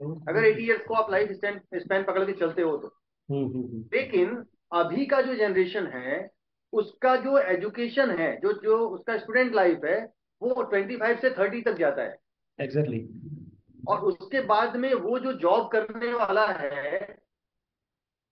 [0.00, 0.28] okay.
[0.28, 2.88] अगर एटी ईयर्स को आप लाइफ स्पैन पकड़ के चलते हो तो
[3.28, 6.28] हम्म, हम्म, हम्म। लेकिन अभी का जो जनरेशन है
[6.72, 10.00] उसका जो एजुकेशन है जो जो उसका स्टूडेंट लाइफ है
[10.42, 12.16] वो ट्वेंटी फाइव से थर्टी तक जाता है
[12.58, 13.43] एग्जैक्टली exactly.
[13.88, 16.98] और उसके बाद में वो जो जॉब करने वाला है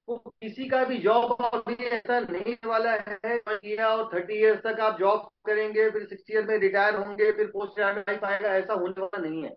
[0.08, 3.36] वो किसी का भी जॉब अभी ऐसा नहीं वाला है
[3.84, 7.78] और थर्टी ईयर्स तक आप जॉब करेंगे फिर सिक्स ईयर में रिटायर होंगे फिर पोस्ट
[7.78, 9.54] रिटायरमेंट आएगा ऐसा होने वाला नहीं है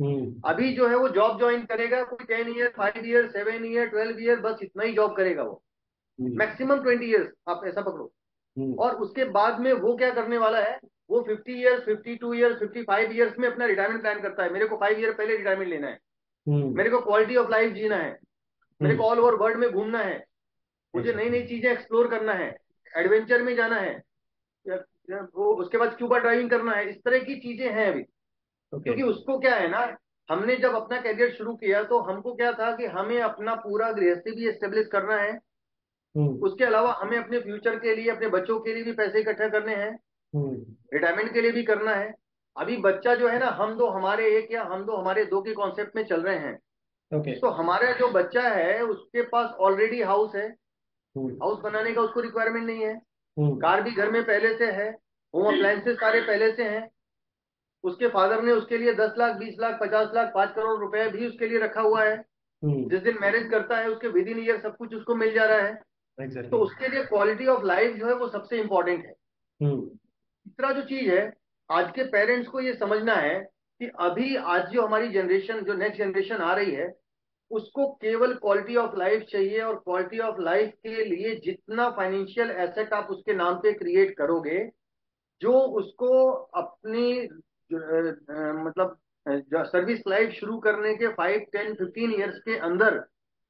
[0.00, 3.88] हम्म। अभी जो है वो जॉब ज्वाइन करेगा कोई ten year five year seven year
[3.88, 5.62] twelve year बस इतना ही जॉब करेगा वो
[6.38, 8.10] मैक्सिमम ट्वेंटी ईयर्स आप ऐसा पकड़ो
[8.56, 10.78] हम्म। और उसके बाद में वो क्या करने वाला है
[11.10, 14.76] वो 50 ईयर्स 52 ईयर्स 55 ईयर्स में अपना रिटायरमेंट प्लान करता है। मेरे को
[14.76, 15.98] फाइव ईयर पहले रिटायरमेंट लेना है।
[16.48, 16.76] hmm.
[16.76, 18.18] मेरे को क्वालिटी ऑफ़ लाइफ जीना है.
[18.82, 20.24] मेरे को ऑल ओवर वर्ल्ड में घूमना है।
[20.96, 22.56] मुझे नई नई चीज़ें एक्सप्लोर करना है।
[22.96, 24.02] एडवेंचर में जाना है।
[25.10, 28.82] वो उसके बाद स्क्यूबा ड्राइविंग करना है। इस तरह की चीज़ें हैं अभी। Okay.
[28.82, 29.96] क्योंकि उसको क्या है ना
[30.30, 34.30] हमने जब अपना करियर शुरू किया तो हमको क्या था कि हमें अपना पूरा गृहस्थी
[34.30, 35.38] भी एस्टेब्लिश करना है.
[36.18, 39.74] उसके अलावा हमें अपने फ्यूचर के लिए अपने बच्चों के लिए भी पैसे इकट्ठा करने
[39.74, 39.98] हैं।
[40.36, 42.14] रिटायरमेंट के लिए भी करना है।
[42.56, 45.52] अभी बच्चा जो है ना हम दो हमारे एक या हम दो हमारे दो के
[45.52, 46.58] कॉन्सेप्ट में चल रहे हैं।
[47.12, 47.34] Okay.
[47.40, 50.48] तो हमारा जो बच्चा है उसके पास ऑलरेडी हाउस है।
[51.16, 52.94] हाउस बनाने का उसको रिक्वायरमेंट नहीं है।
[53.36, 54.90] कार भी घर में पहले से है
[55.34, 56.88] होम अप्लायंसेस सारे पहले से हैं।
[57.84, 61.26] उसके फादर ने उसके लिए दस लाख बीस लाख पचास लाख पाँच करोड़ रुपए भी
[61.26, 62.16] उसके लिए रखा हुआ है।
[62.62, 65.58] जिस दिन मैरिज करता है उसके विद इन ईयर सब कुछ उसको मिल जा रहा
[65.58, 65.72] है।
[66.18, 69.14] एग्जैक्टली तो उसके लिए क्वालिटी ऑफ़ लाइफ जो है वो सबसे इंपॉर्टेंट है।
[69.62, 69.98] हम्म।
[70.46, 71.22] तीसरा जो चीज़ है
[71.70, 73.38] आज के पेरेंट्स को ये समझना है
[73.80, 76.86] कि अभी आज जो हमारी जनरेशन जो नेक्स्ट जनरेशन आ रही है
[77.50, 82.92] उसको केवल क्वालिटी ऑफ़ लाइफ चाहिए और क्वालिटी ऑफ़ लाइफ के लिए जितना फाइनेंशियल एसेट
[82.92, 84.58] आप उसके नाम पे क्रिएट करोगे
[85.40, 87.28] जो उसको अपनी
[87.72, 87.78] जो,
[88.64, 93.04] मतलब सर्विस लाइफ शुरू करने के फाइव टेन फिफ्टीन ईयर्स के अंदर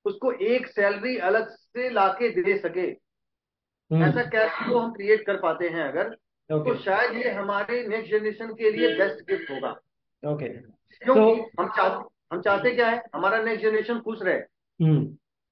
[0.04, 2.87] उसको एक सैलरी अलग से लाके दे सके।
[3.90, 6.16] हम्म। ऐसा कैश फ्लो हम क्रिएट कर पाते हैं अगर।
[6.50, 9.70] ओके तो शायद ये हमारे नेक्स्ट जनरेशन के लिए बेस्ट गिफ्ट होगा।
[10.22, 13.02] ओके क्योंकि so, हम चाहते हम चाहते क्या है?
[13.14, 14.38] हमारा नेक्स्ट जनरेशन खुश रहे।
[14.80, 15.04] हम्म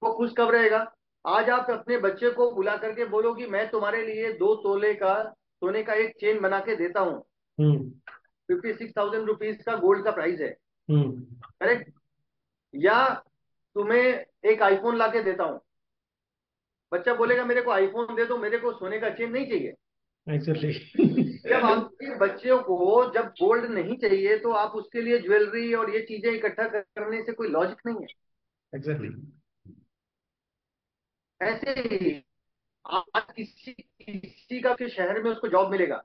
[0.02, 0.78] वो खुश कब रहेगा?
[1.24, 5.14] आज आप अपने बच्चे को बुला करके बोलो कि मैं तुम्हारे लिए दो तोले का
[5.62, 7.20] सोने का एक चेन बना के देता हूँ।
[8.48, 10.56] फिफ्टी सिक्स थाउज़ेंड रुपीज़ का गोल्ड का प्राइस है।
[10.88, 11.90] करेक्ट
[12.74, 13.24] या
[13.76, 15.60] तुम्हें एक आईफोन ला के देता हूँ।
[16.92, 19.74] बच्चा बोलेगा मेरे को आईफोन दे दो मेरे को सोने का चेन नहीं चाहिए।
[20.26, 20.72] एग्जैक्टली
[21.48, 22.76] जब आपके बच्चों को
[23.14, 27.32] जब गोल्ड नहीं चाहिए तो आप उसके लिए ज्वेलरी और ये चीज़ें इकट्ठा करने से
[27.32, 28.06] कोई लॉजिक नहीं है।
[28.72, 29.10] एग्जैक्टली
[31.40, 32.14] ऐसे ही
[32.84, 36.02] आज किसी किसी का के शहर में उसको जॉब मिलेगा।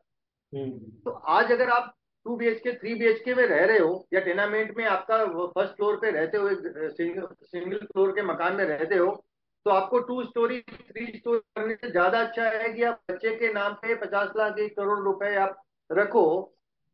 [0.54, 0.72] हम्म
[1.06, 3.80] तो आज अगर आप two B H K three B H K में रह रहे
[3.80, 6.50] हो या टेनामेंट में आपका फ़र्स्ट फ्लोर पे रहते हो
[6.90, 9.12] सिंगल सिंगल फ्लोर के मकान में रहते हो
[9.66, 13.52] तो आपको टू स्टोरी थ्री स्टोरी करने से ज़्यादा अच्छा है कि आप बच्चे के
[13.54, 16.26] नाम पे पचास लाख एक करोड़ रुपए आप रखो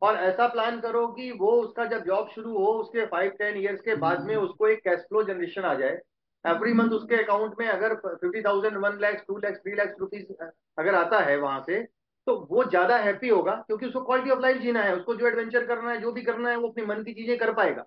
[0.02, 3.80] और ऐसा प्लान करो कि वो उसका जब जॉब शुरू हो उसके फाइव टेन ईयर्स
[3.80, 6.00] के बाद में उसको एक कैश फ्लो जनरेशन आ जाए।
[6.44, 10.32] एवरी मंथ उसके अकाउंट में अगर fifty thousand one lakhs two lakhs three lakhs rupees
[10.78, 11.82] अगर आता है वहाँ से
[12.26, 15.66] तो वो ज़्यादा हैप्पी होगा क्योंकि उसको क्वालिटी ऑफ़ लाइफ जीना है उसको जो एडवेंचर
[15.66, 17.86] करना है जो भी करना है वो अपनी मन की चीज़ें कर पाएगा।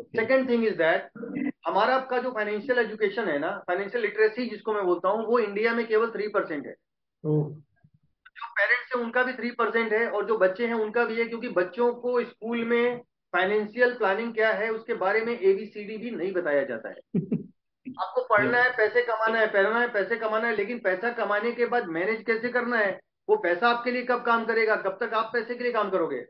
[0.00, 4.84] सेकेंड थिंग इज़ दैट हमारा आपका जो फाइनेंशियल एजुकेशन है ना फाइनेंशियल लिटरेसी जिसको मैं
[4.84, 6.74] बोलता हूँ वो इंडिया में केवल थ्री परसेंट है।
[8.28, 11.24] जो पेरेंट्स है उनका भी थ्री परसेंट है और जो बच्चे हैं उनका भी है
[11.24, 13.00] क्योंकि बच्चों को स्कूल में
[13.32, 16.94] फाइनेंशियल प्लानिंग क्या है उसके बारे में एबीसीडी भी नहीं बताया जाता है।
[18.00, 21.66] आपको पढ़ना है पैसे कमाना है पढ़ना है पैसे कमाना है लेकिन पैसा कमाने के
[21.66, 23.00] बाद मैनेज कैसे करना है?
[23.28, 24.76] वो पैसा आपके लिए कब काम करेगा?
[24.76, 26.24] कब तक आप पैसे के लिए काम करोगे?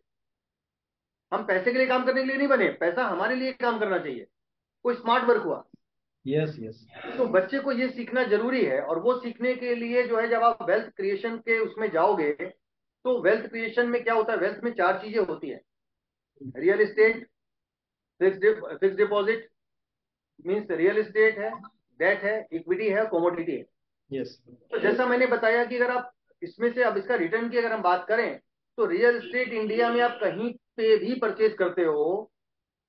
[1.32, 3.98] हम पैसे के लिए काम करने के लिए नहीं बने पैसा हमारे लिए काम करना
[3.98, 4.26] चाहिए।
[4.84, 5.64] कोई स्मार्ट वर्क हुआ।
[6.24, 10.18] यस यस तो बच्चे को ये सीखना ज़रूरी है और वो सीखने के लिए जो
[10.18, 14.38] है जब आप वेल्थ क्रिएशन के उसमें जाओगे तो वेल्थ क्रिएशन में क्या होता है?
[14.38, 15.60] वेल्थ में चार चीज़ें होती है।
[16.56, 17.26] Real estate
[18.20, 19.48] fix deposit
[20.46, 21.50] means real estate है
[22.00, 23.64] डेट है इक्विटी है कॉमोडिटी है।
[24.10, 24.38] यस
[24.70, 27.82] तो जैसा मैंने बताया कि अगर आप इसमें से अब इसका रिटर्न की अगर हम
[27.82, 28.38] बात करें
[28.78, 32.30] तो रियल इस्टेट इंडिया में आप कहीं पे भी परचेज करते हो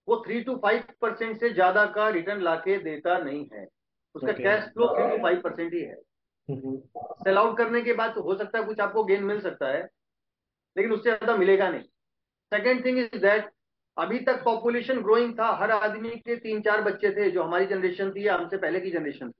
[0.08, 3.68] वो थ्री टू फाइव परसेंट से ज़्यादा का रिटर्न लाके देता नहीं है।
[4.15, 5.96] उसका cash flow three two five percent ही है।
[7.20, 9.82] सेल आउट करने के बाद तो हो सकता है कुछ आपको गेन मिल सकता है
[10.76, 11.82] लेकिन उससे ज़्यादा मिलेगा नहीं।
[12.52, 13.50] सेकेंड थिंग इज़ दैट
[13.98, 18.12] अभी तक पॉपुलेशन ग्रोइंग था हर आदमी के तीन चार बच्चे थे जो हमारी जनरेशन
[18.12, 19.34] थी या हमसे पहले की जनरेशन थी।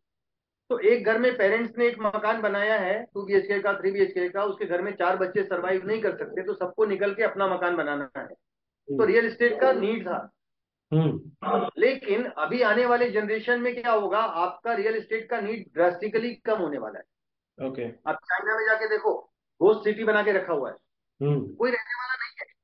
[0.69, 3.73] तो एक घर में पेरेंट्स ने एक मकान बनाया है टू बी एच के का
[3.73, 6.54] थ्री बी एच के का उसके घर में चार बच्चे सरवाइव नहीं कर सकते तो
[6.54, 10.34] सबको निकल के अपना मकान बनाना है। तो रियल एस्टेट का नीड था। हम्म
[11.77, 16.57] लेकिन अभी आने वाले जनरेशन में क्या होगा आपका रियल एस्टेट का नीड ड्रास्टिकली कम
[16.57, 17.05] होने वाला है।
[17.69, 20.75] ओके आप चाइना में जाके देखो घोस्ट सिटी बना के रखा हुआ है।
[21.21, 22.55] हम्म। कोई रहने वाला नहीं है।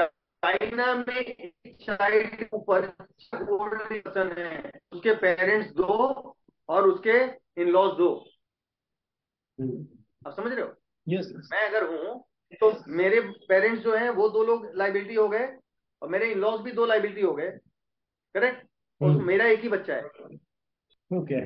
[0.00, 2.86] चाइना में चाइल्ड ऊपर
[3.34, 6.36] पर्सन है। उसके पेरेंट्स दो
[6.68, 7.24] और उसके
[7.62, 8.28] इन लॉज दो
[10.26, 10.74] आप समझ रहे हो?
[11.08, 11.46] Yes yes, yes.
[11.52, 12.24] मैं अगर हूँ
[12.60, 15.56] तो मेरे पेरेंट्स जो हैं वो दो लोग लाइबिलिटी हो गए।
[16.02, 17.50] और मेरे इन लॉज भी दो लाइबिलिटी हो गए।
[18.34, 18.66] करेक्ट
[19.00, 20.04] और हम्म। मेरा एक ही बच्चा है।
[21.10, 21.40] ओके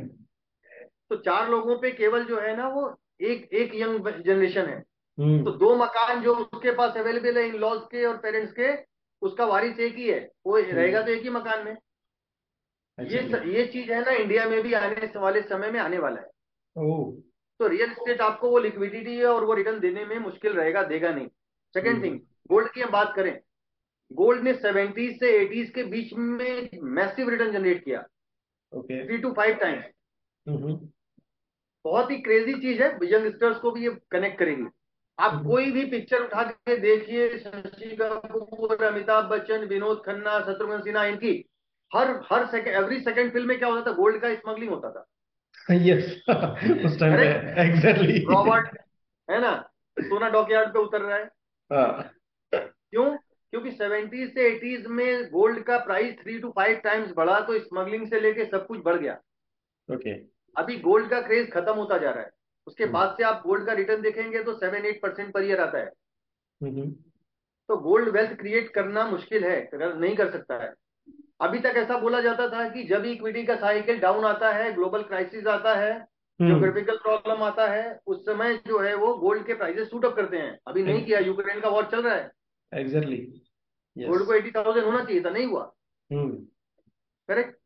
[1.10, 2.82] तो चार लोगों पे केवल जो है ना वो
[3.20, 7.56] एक एक यंग जनरेशन है। तो हम्म दो मकान जो उसके पास अवेलेबल है इन
[7.56, 8.72] लॉज के और पेरेंट्स के
[9.22, 11.76] उसका वारिस एक ही है। वो रहेगा तो एक ही मकान में।
[12.98, 13.22] ये
[13.54, 16.26] ये चीज़ है ना इंडिया में भी आने वाले समय में आने वाला है।
[17.60, 21.10] तो रियल स्टेट आपको वो लिक्विडिटी है और वो रिटर्न देने में मुश्किल रहेगा देगा
[21.10, 21.28] नहीं।
[21.74, 23.40] सेकेंड हम्म। थिंग गोल्ड की हम बात करें।
[24.12, 28.02] गोल्ड ने सेवेंटीज से एटीज के बीच में मैसिव रिटर्न जनरेट किया।
[28.74, 29.84] थ्री टू फाइव टाइम्स
[31.84, 34.64] बहुत ही क्रेजी चीज़ है। यंगस्टर्स को भी ये कनेक्ट करेगी।
[35.18, 40.80] आप हम्म। कोई भी पिक्चर उठा के देखिए शशि कपूर अमिताभ बच्चन विनोद खन्ना शत्रुघ्न
[40.80, 41.44] सिन्हा इनकी
[41.94, 43.94] हर हर सेकंड एवरी सेकंड फ़िल्म में क्या होता था?
[43.94, 45.06] गोल्ड का स्मगलिंग होता था।
[45.70, 46.04] यस
[46.86, 47.26] उस टाइम पे
[47.62, 48.78] एग्जैक्टली रॉबर्ट
[49.30, 49.70] है ना?
[50.00, 51.24] सोना डॉकयार्ड पे उतर रहा है।
[51.72, 52.12] हाँ।
[52.54, 53.16] क्यों?
[53.52, 58.06] क्योंकि सेवेंटीज से एटीज में गोल्ड का price three two five times बढ़ा तो स्मगलिंग
[58.06, 60.16] से लेके सब कुछ बढ़ गया। ओके। okay.
[60.56, 62.30] अभी गोल्ड का क्रेज खत्म होता जा रहा है।
[62.66, 65.60] उसके हम्म। बाद से आप गोल्ड का रिटर्न देखेंगे तो seven eight percent per year
[65.60, 65.92] आता है।
[66.60, 66.90] हम्म,
[67.68, 70.72] तो गोल्ड वेल्थ क्रिएट करना मुश्किल है अगर नहीं कर सकता है।
[71.40, 75.02] अभी तक ऐसा बोला जाता था कि जब इक्विटी का साइकिल डाउन आता है ग्लोबल
[75.02, 79.54] क्राइसिस आता है हम्म, ज्योग्राफिकल प्रॉब्लम आता है उस समय जो है वो गोल्ड के
[79.54, 82.30] प्राइसेस शूट अप करते हैं। अभी नहीं किया यूक्रेन का वॉर चल रहा है।
[82.72, 83.16] एग्जैक्टली
[83.96, 85.62] गोल्ड को एटी थाउज़ेंड होना चाहिए था नहीं हुआ?
[86.10, 87.56] करेक्ट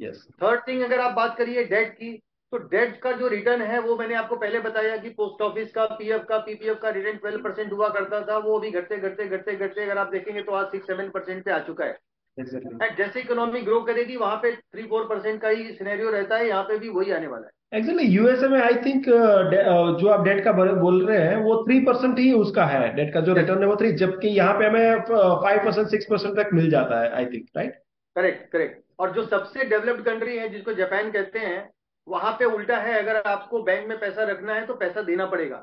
[0.00, 2.12] यस थर्ड थिंग अगर आप बात करिए डेट की
[2.52, 5.84] तो डेट का जो रिटर्न है वो मैंने आपको पहले बताया कि पोस्ट ऑफ़िस का
[5.96, 9.54] पीएफ का पीपीएफ का रिटर्न ट्वेल्व परसेंट हुआ करता था वो अभी घटते घटते घटते
[9.56, 11.98] घटते अगर आप देखेंगे तो आज सिक्स सेवन परसेंट पे आ चुका है।
[12.38, 16.48] एग्जैक्टली जैसे इकोनॉमी ग्रो करेगी वहाँ पे थ्री फोर परसेंट का ही सिनेरियो रहता है
[16.48, 19.04] यहाँ पे भी वही आने वाला है। एक्चुअली यूएसए में आई थिंक
[20.00, 23.20] जो आप डेट का बोल रहे हैं वो थ्री परसेंट ही उसका है डेट का
[23.20, 26.70] जो रिटर्न है वो थ्री जबकि यहाँ पे हमें फाइव परसेंट सिक्स परसेंट तक मिल
[26.70, 27.78] जाता है I think right
[28.16, 31.68] correct correct और जो सबसे डेवलप्ड कंट्री है जिसको जापान कहते हैं
[32.06, 35.56] वहाँ पे उल्टा है अगर आपको बैंक में पैसा रखना है तो पैसा देना पड़ेगा।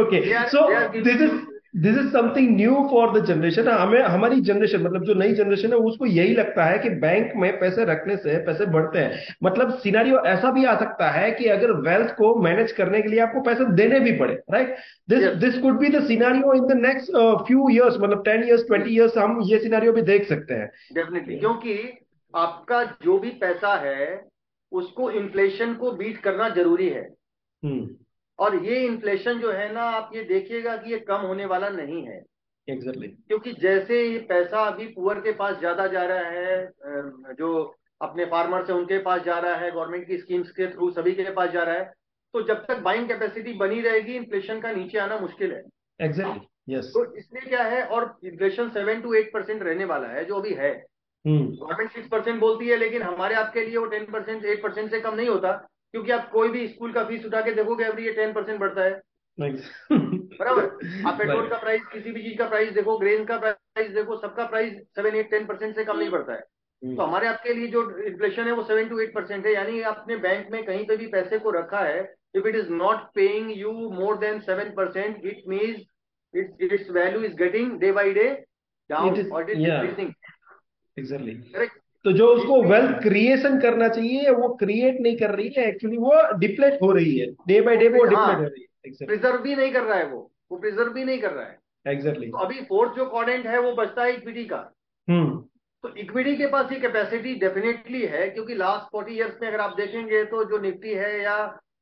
[0.00, 1.32] Okay so this is
[1.74, 5.78] this is something new for the generation हमें हमारी जनरेशन मतलब जो नई जनरेशन है
[5.82, 10.18] उसको यही लगता है कि बैंक में पैसे रखने से पैसे बढ़ते हैं। मतलब सिनारियो
[10.26, 13.64] ऐसा भी आ सकता है कि अगर वेल्थ को मैनेज करने के लिए आपको पैसे
[13.72, 14.76] देने भी पड़े right
[15.08, 17.10] this this could be the scenario in the next
[17.46, 21.38] few years मतलब टेन इयर्स ट्वेंटी इयर्स हम ये सिनारियो भी देख सकते हैं। डेफिनेटली
[21.38, 21.76] क्योंकि
[22.34, 24.20] आपका जो भी पैसा है
[24.72, 27.02] उसको इन्फ्लेशन को बीट करना ज़रूरी है।
[27.62, 27.86] हम्म
[28.38, 32.02] और ये इन्फ्लेशन जो है ना आप ये देखिएगा कि ये कम होने वाला नहीं
[32.06, 32.22] है
[32.68, 33.26] एग्जैक्टली exactly.
[33.28, 37.50] क्योंकि जैसे ये पैसा अभी पुअर के पास ज़्यादा जा रहा है जो
[38.00, 41.30] अपने फार्मर है उनके पास जा रहा है गवर्नमेंट की स्कीम्स के थ्रू सभी के
[41.32, 41.92] पास जा रहा है
[42.34, 45.62] तो जब तक बाइंग कैपेसिटी बनी रहेगी इन्फ्लेशन का नीचे आना मुश्किल है
[46.00, 46.48] एग्जैक्टली exactly.
[46.68, 46.92] Yes yes.
[46.94, 50.54] तो इसलिए क्या है और inflation seven to eight percent रहने वाला है जो अभी
[50.54, 50.72] है
[51.24, 55.00] गवर्नमेंट सिक्स परसेंट बोलती है लेकिन हमारे आपके लिए वो टेन परसेंट एट परसेंट से
[55.00, 55.52] कम नहीं होता
[55.94, 59.00] क्योंकि आप कोई भी स्कूल का फ़ीस उठा के देखोगे एवरी टेन परसेंट बढ़ता है।
[60.38, 60.64] बराबर?
[61.06, 64.46] आप पेट्रोल का प्राइस किसी भी चीज़ का प्राइस देखो ग्रेन का प्राइस देखो सबका
[64.46, 66.40] price seven eight ten percent से कम नहीं बढ़ता है।
[66.96, 70.16] तो हमारे आपके लिए जो इन्फ्लेशन है वो सेवन टू एट परसेंट है। यानी आपने
[70.16, 72.02] बैंक में कहीं पे भी पैसे को रखा है
[72.34, 75.80] if it is not paying you more than seven percent it means
[76.34, 80.12] it's it's value is getting day by day It down और it is increasing
[80.98, 85.68] exactly correct तो जो उसको वेल्थ क्रिएशन करना चाहिए वो क्रिएट नहीं कर रही है
[85.68, 89.06] एक्चुअली वो डिप्लेट हो रही है। डे बाय डे वो हाँ। डिप्लेट हो। रही है
[89.06, 90.18] प्रिजर्व भी नहीं कर रहा है वो।
[90.52, 93.72] वो प्रिजर्व भी नहीं कर रहा है। एग्जैक्टली तो अभी फोर्थ जो कॉर्डेंट है वो
[93.74, 94.58] बचता है इक्विटी का।
[95.08, 95.36] हम्म।
[95.84, 99.74] तो इक्विटी के पास ये कैपेसिटी डेफिनेटली है क्योंकि लास्ट फोर्टी ईयर्स में अगर आप
[99.76, 101.36] देखेंगे तो जो निफ्टी है या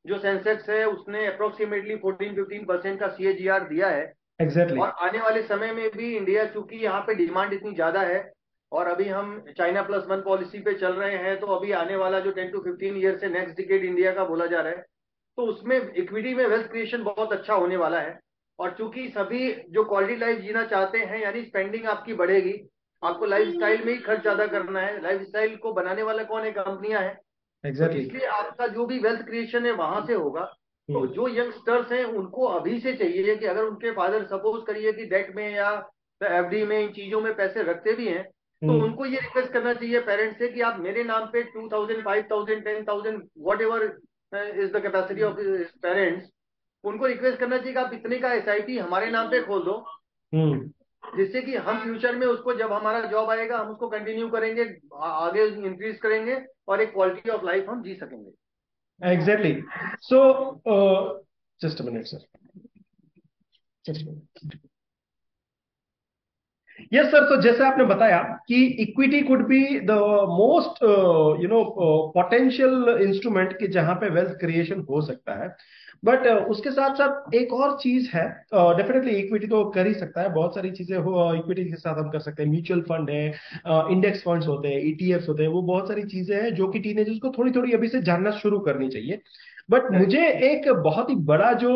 [0.05, 4.01] जो सेंसेक्स है उसने अप्रोक्सीमेटली 14-15 परसेंट का सीएजीआर दिया है।
[4.41, 4.81] Exactly exactly.
[4.81, 8.19] और आने वाले समय में भी इंडिया चूँकि यहाँ पे डिमांड इतनी ज़्यादा है
[8.73, 12.19] और अभी हम चाइना प्लस वन पॉलिसी पे चल रहे हैं तो अभी आने वाला
[12.19, 14.85] जो टेन टू 15 ईयर से नेक्स्ट डिकेड इंडिया का बोला जा रहा है
[15.37, 18.19] तो उसमें इक्विटी में वेल्थ क्रिएशन बहुत अच्छा होने वाला है।
[18.59, 22.53] और चूँकि सभी जो क्वालिटी लाइफ जीना चाहते हैं यानी स्पेंडिंग आपकी बढ़ेगी
[23.03, 26.43] आपको लाइफ स्टाइल में ही खर्च ज़्यादा करना है लाइफ स्टाइल को बनाने वाला कौन
[26.43, 26.51] है?
[26.51, 27.17] कंपनियाँ हैं।
[27.63, 27.93] exactly.
[27.93, 30.41] तो इसलिए आपका जो भी वेल्थ क्रिएशन है वहाँ से होगा।
[30.89, 34.91] तो हम्म, जो यंगस्टर्स हैं उनको अभी से चाहिए कि अगर उनके फादर सपोज़ करिए
[34.91, 35.71] कि डेट में या
[36.21, 38.23] एफडी में इन चीज़ों में पैसे रखते भी हैं
[38.63, 41.67] तो हम्म, उनको ये रिक्वेस्ट करना चाहिए पेरेंट्स से कि आप मेरे नाम पे two
[41.69, 43.23] thousand five thousand ten thousand
[43.61, 43.83] whatever
[44.63, 45.35] is the capacity of
[45.81, 46.29] parents
[46.83, 48.47] उनको रिक्वेस्ट करना चाहिए कि आप इतने का एस
[48.79, 49.73] हमारे नाम पे खोल दो।
[50.33, 50.59] हम्म,
[51.03, 54.63] जिससे कि हम फ्यूचर में उसको जब हमारा जॉब आएगा हम उसको कंटिन्यू करेंगे
[55.03, 59.53] आगे इंक्रीज करेंगे और एक क्वालिटी ऑफ़ लाइफ हम जी सकेंगे। Exactly
[60.01, 61.19] So, uh,
[61.61, 62.19] just a minute, sir.
[66.93, 69.91] Yes sir तो जैसे आपने बताया कि equity could be the
[70.31, 70.83] most
[71.43, 71.63] you know
[72.15, 75.55] potential instrument कि जहाँ पे वेल्थ क्रिएशन हो सकता है।
[76.05, 79.93] बट uh, उसके साथ साथ एक और चीज़ है डेफिनेटली uh, इक्विटी तो कर ही
[79.93, 83.09] सकता है। बहुत सारी चीज़ें हो इक्विटी के साथ हम कर सकते हैं। म्यूचुअल फंड
[83.09, 83.27] है
[83.91, 87.19] इंडेक्स फंड्स होते हैं ईटीएफ्स होते हैं। वो बहुत सारी चीज़ें हैं जो कि टीनेजर्स
[87.19, 89.21] को थोड़ी थोड़ी अभी से जानना शुरू करनी चाहिए।
[89.71, 91.71] बट मुझे एक बहुत ही बड़ा जो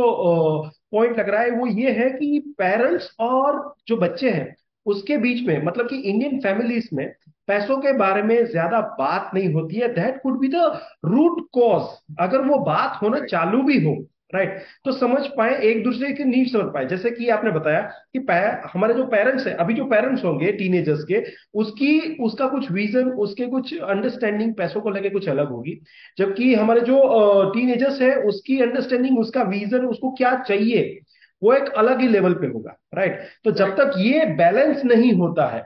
[0.92, 4.56] पॉइंट लग रहा है वो ये है कि पेरेंट्स और जो बच्चे हैं
[4.88, 7.08] उसके बीच में मतलब कि इंडियन फैमिलीज़ में
[7.48, 10.70] पैसों के बारे में ज़्यादा बात नहीं होती है। That could be the
[11.06, 13.96] root cause अगर वो बात होना चालू भी हो
[14.34, 17.82] राइट तो समझ पाए एक दूसरे की नीड समझ पाए। जैसे कि आपने बताया
[18.14, 18.20] कि
[18.74, 21.24] हमारे जो पेरेंट्स है अभी जो पेरेंट्स होंगे टीनेजर्स के
[21.60, 25.80] उसकी उसका कुछ विजन उसके कुछ अंडरस्टैंडिंग पैसों को लेके कुछ अलग होगी।
[26.18, 27.00] जबकि हमारे जो
[27.54, 30.84] टीनेजर्स है उसकी अंडरस्टैंडिंग उसका विजन उसको क्या चाहिए?
[31.42, 35.48] वो एक अलग ही लेवल पे होगा राइट तो जब तक ये बैलेंस नहीं होता
[35.48, 35.62] है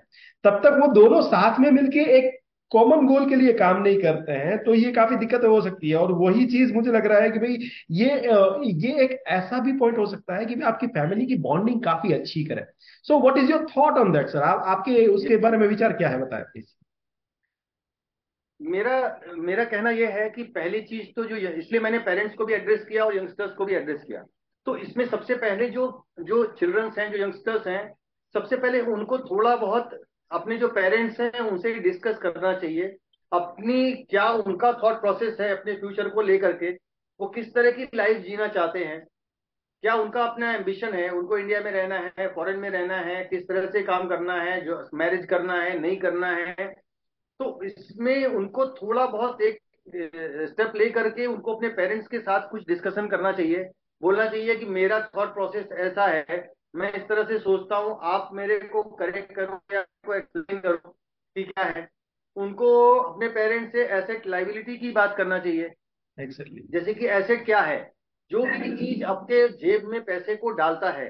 [0.45, 2.39] तब तक वो दोनों साथ में मिलके एक
[2.71, 5.95] कॉमन गोल के लिए काम नहीं करते हैं तो ये काफ़ी दिक्कत हो सकती है।
[5.95, 7.57] और वही चीज़ मुझे लग रहा है कि भाई
[7.91, 8.09] ये
[8.81, 12.43] ये एक ऐसा भी पॉइंट हो सकता है कि आपकी फैमिली की बॉन्डिंग काफ़ी अच्छी
[12.45, 12.65] करे।
[13.05, 16.09] So what is your thought on that sir आप आपके उसके बारे में विचार क्या
[16.09, 16.65] है बताए प्लीज़
[18.59, 18.97] मेरा
[19.39, 22.85] मेरा कहना यह है कि पहली चीज़ तो जो इसलिए मैंने पेरेंट्स को भी एड्रेस
[22.89, 24.23] किया और यंगस्टर्स को भी एड्रेस किया।
[24.67, 25.87] तो इसमें सबसे पहले जो
[26.21, 27.93] जो चिल्ड्रंस हैं, जो यंगस्टर्स हैं,
[28.35, 29.99] सबसे पहले उनको थोड़ा बहुत
[30.31, 32.97] अपने जो पेरेंट्स हैं, उनसे डिस्कस करना चाहिए।
[33.31, 36.71] अपनी क्या उनका थॉट प्रोसेस है अपने फ्यूचर को लेकर के,
[37.19, 38.99] वो किस तरह की लाइफ जीना चाहते हैं,
[39.83, 43.47] क्या उनका अपना एम्बिशन है, उनको इंडिया में रहना है फॉरेन में रहना है, किस
[43.47, 46.73] तरह से काम करना है, जो मैरिज करना है, नहीं करना है
[47.39, 49.59] तो इसमें उनको थोड़ा बहुत एक
[50.49, 53.63] स्टेप ले करके उनको अपने पेरेंट्स के साथ कुछ डिस्कशन करना चाहिए।
[54.01, 56.39] बोलना चाहिए कि मेरा थॉट प्रोसेस ऐसा है
[56.75, 60.77] मैं इस तरह से सोचता हूँ आप मेरे को करेक्ट करो या आपको एक्सप्लेन करो
[61.35, 61.87] कि क्या है
[62.35, 65.73] उनको अपने पेरेंट्स से एसेट लाइबिलिटी की बात करना चाहिए
[66.17, 66.61] exactly.
[66.71, 67.79] जैसे कि एसेट क्या है
[68.31, 71.07] जो भी चीज़ आपके जेब में पैसे को डालता है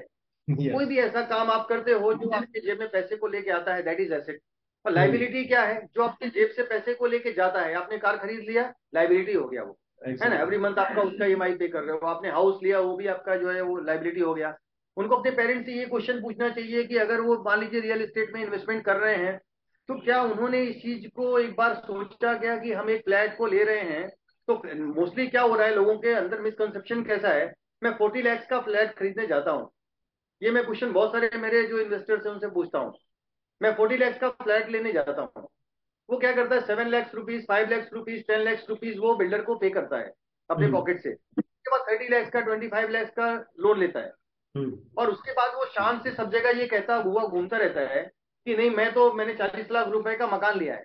[0.48, 0.72] yes.
[0.72, 3.74] कोई भी ऐसा काम आप करते हो जो आपके जेब में पैसे को लेके आता
[3.74, 4.40] है दैट इज़ एसेट
[4.84, 5.48] और लाइबिलिटी hmm.
[5.48, 8.72] क्या है जो आपके जेब से पैसे को लेके जाता है आपने कार खरीद लिया
[8.94, 10.36] लाइबिलिटी हो गया वो है ना?
[10.36, 13.36] एवरी मंथ आपका उसका ई पे कर रहे हो। आपने हाउस लिया वो भी आपका
[13.36, 14.56] जो है वो लाइबिलिटी हो गया।
[14.96, 18.34] उनको अपने पेरेंट्स से ये क्वेश्चन पूछना चाहिए कि अगर वो मान लीजिए रियल एस्टेट
[18.34, 19.38] में इन्वेस्टमेंट कर रहे हैं
[19.88, 23.46] तो क्या उन्होंने इस चीज़ को एक बार सोचा गया कि हम एक फ्लैट को
[23.46, 24.08] ले रहे हैं?
[24.48, 24.54] तो
[24.94, 27.52] मोस्टली क्या हो रहा है लोगों के अंदर मिसकंसेप्शन कैसा है?
[27.82, 29.70] मैं फोर्टी लैक्स का फ्लैट खरीदने जाता हूँ।
[30.42, 32.92] ये मैं क्वेश्चन बहुत सारे मेरे जो इन्वेस्टर्स हैं उनसे पूछता हूँ।
[33.60, 35.48] मैं फोर्टी लैक्स का फ्लैट लेने जाता हूँ।
[36.08, 39.42] वो क्या करता है seven lakhs rupees five lakhs rupees ten lakhs rupees वो बिल्डर
[39.42, 40.12] को पे करता है
[40.50, 44.00] अपने पॉकेट हम्म। से उसके बाद थर्टी लैक्स का ट्वेंटी फाइव लैक्स का लोन लेता
[44.00, 44.12] है
[44.54, 48.02] हम्म। और उसके बाद वो शाम से सब जगह ये कहता हुआ घूमता रहता है
[48.46, 50.84] कि नहीं मैं तो मैंने चालीस लाख रुपए का मकान लिया है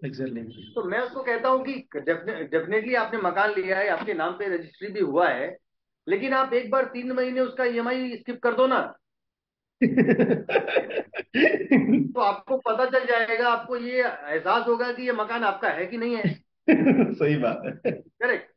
[0.00, 0.44] exactly.
[0.74, 4.88] तो मैं उसको कहता हूँ कि डेफिनेटली आपने मकान लिया है आपके नाम पे रजिस्ट्री
[4.88, 5.56] भी हुआ है
[6.06, 8.80] लेकिन आप एक बार तीन महीने उसका ई स्किप कर दो ना
[12.12, 15.96] तो आपको पता चल जाएगा आपको ये एहसास होगा कि ये मकान आपका है कि
[15.96, 16.28] नहीं है।
[17.14, 18.50] सही बात है। करेक्ट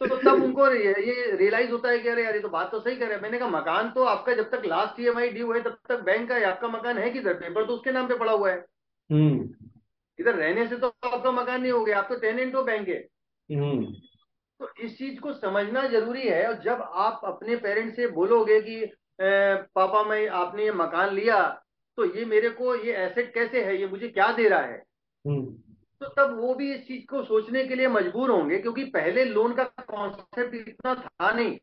[0.00, 2.96] तो, तब उनको ये, रियलाइज़ होता है कि अरे यार ये तो बात तो सही
[2.96, 5.52] कर रहे हैं। मैंने कहा मकान तो आपका जब तक last E M I due
[5.52, 7.34] है तब तक बैंक का है आपका मकान है किधर?
[7.34, 8.64] पेपर तो उसके नाम पे पड़ा हुआ है।
[9.12, 9.50] हम्म।
[10.20, 13.08] इधर रहने से तो आपका मकान नहीं हो गया आप तो टेनेंट हो बैंक है।
[13.52, 13.84] हम्म।
[14.60, 18.92] तो इस चीज़ को समझना ज़रूरी है और जब आप अपने पेरेंट्स से बोलोगे कि
[19.18, 21.38] पापा मैं आपने ये मकान लिया
[21.98, 24.82] तो ये मेरे को ये एसेट कैसे है ये मुझे क्या दे रहा है
[25.24, 25.44] हम्म।
[26.00, 29.54] तो तब वो भी इस चीज़ को सोचने के लिए मजबूर होंगे क्योंकि पहले लोन
[29.54, 31.56] का कॉन्सेप्ट इतना था नहीं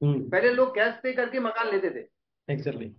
[0.00, 2.06] हम्म। पहले लोग कैश पे करके मकान लेते थे
[2.48, 2.90] exactly.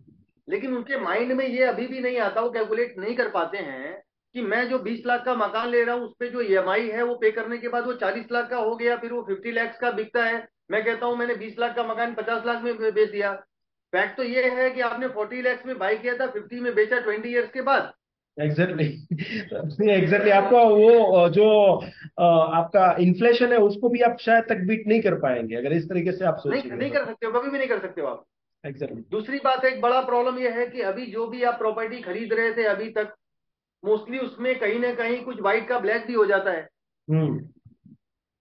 [0.47, 3.95] लेकिन उनके माइंड में ये अभी भी नहीं आता वो कैलकुलेट नहीं कर पाते हैं
[4.35, 7.03] कि मैं जो 20 लाख का मकान ले रहा हूँ उस पर जो ईएमआई है
[7.03, 9.77] वो पे करने के बाद वो 40 लाख का हो गया फिर वो 50 लाख
[9.81, 13.09] का बिकता है मैं कहता हूँ मैंने 20 लाख का मकान 50 लाख में बेच
[13.09, 13.31] दिया
[13.93, 16.97] फैक्ट तो ये है कि आपने 40 लैक्स में बाई किया था 50 में बेचा
[17.05, 17.93] 20 इयर्स के बाद।
[18.37, 18.85] एग्जैक्टली
[19.91, 21.47] एग्जैक्टली आपका वो जो
[22.19, 26.11] आपका इन्फ्लेशन है उसको भी आप शायद तक बीट नहीं कर पाएँगे अगर इस तरीके
[26.11, 28.25] से आप सोचेंगे नहीं, नहीं कर सकते हो कभी भी नहीं कर सकते हो आप।
[28.65, 29.11] Exactly exactly.
[29.11, 32.53] दूसरी बात एक बड़ा प्रॉब्लम यह है कि अभी जो भी आप प्रॉपर्टी खरीद रहे
[32.53, 33.13] थे अभी तक
[33.85, 36.67] मोस्टली उसमें कहीं ना कहीं कुछ व्हाइट का ब्लैक भी हो जाता है।
[37.07, 37.47] हम्म।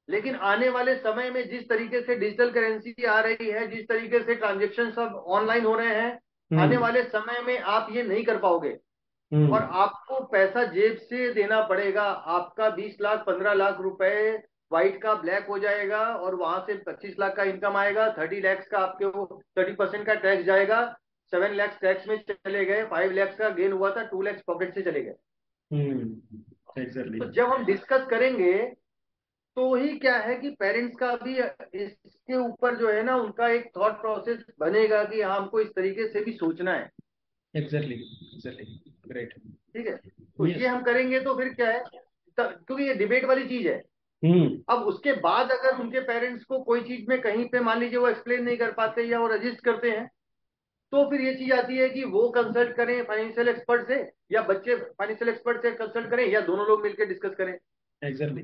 [0.08, 4.20] लेकिन आने वाले समय में जिस तरीके से डिजिटल करेंसी आ रही है जिस तरीके
[4.20, 8.24] से ट्रांजेक्शन सब ऑनलाइन हो रहे हैं हम्म। आने वाले समय में आप ये नहीं
[8.24, 8.76] कर पाओगे।
[9.32, 12.02] हम्म। और आपको पैसा जेब से देना पड़ेगा।
[12.34, 14.42] आपका बीस लाख पंद्रह लाख रुपए
[14.72, 18.66] व्हाइट का ब्लैक हो जाएगा और वहाँ से पच्चीस लाख का इनकम आएगा थर्टी लैक्स
[18.66, 20.80] का आपके वो थर्टी परसेंट का टैक्स जाएगा
[21.32, 24.74] सेवन लैक्स टैक्स में चले गए फाइव लैक्स का गेन हुआ था टू लैक्स पॉकेट
[24.74, 25.14] से चले गए।
[25.70, 28.52] हम्म, तो जब हम डिस्कस करेंगे
[29.56, 31.34] तो ही क्या है कि पेरेंट्स का भी
[31.80, 36.08] इसके ऊपर जो है ना उनका एक थॉट प्रोसेस बनेगा कि हाँ हमको इस तरीके
[36.08, 36.90] से भी सोचना है।
[37.54, 39.96] एग्जैक्टली एग्जैक्टली ग्रेट ठीक है?
[39.96, 40.56] तो yes.
[40.56, 41.82] ये हम करेंगे तो फिर क्या है
[42.38, 43.76] क्योंकि ये डिबेट वाली चीज़ है।
[44.22, 47.98] हम्म। अब उसके बाद अगर उनके पेरेंट्स को कोई चीज़ में कहीं पे मान लीजिए
[47.98, 50.06] वो एक्सप्लेन नहीं कर पाते या वो रजिस्ट करते हैं
[50.92, 53.96] तो फिर ये चीज़ आती है कि वो कंसल्ट करें फाइनेंशियल एक्सपर्ट से
[54.32, 57.56] या बच्चे फाइनेंशियल एक्सपर्ट से कंसल्ट करें या दोनों लोग मिलकर डिस्कस करें।
[58.04, 58.42] एग्जैक्टली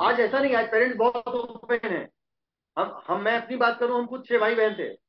[0.00, 2.08] आज ऐसा नहीं आज पेरेंट्स बहुत ओपन है।
[2.78, 5.08] हम हम मैं अपनी बात करूँ हम कुछ छह भाई बहन थे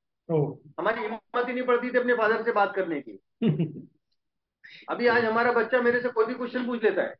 [0.80, 3.20] हमारी हिम्मत ही नहीं पड़ती थी अपने फादर से बात करने की।
[4.90, 7.16] अभी आज हमारा बच्चा मेरे से कोई भी क्वेश्चन पूछ लेता है।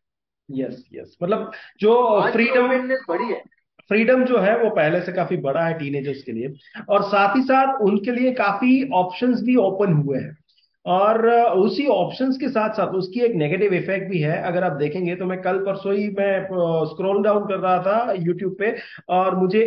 [0.52, 2.68] यस यस मतलब जो फ्रीडम
[3.10, 3.44] बड़ी है।
[3.90, 6.54] फ्रीडम जो है वो पहले से काफ़ी बड़ा है टीनेजर्स के लिए।
[6.90, 10.39] और साथ ही साथ उनके लिए काफ़ी ऑप्शंस भी ओपन हुए हैं।
[10.86, 15.16] और उसी ऑप्शंस के साथ साथ उसकी एक नेगेटिव इफ़ेक्ट भी है। अगर आप देखेंगे
[15.16, 16.42] तो मैं कल परसों ही मैं
[16.90, 18.76] स्क्रॉल डाउन कर रहा था यूट्यूब पे
[19.10, 19.64] और मुझे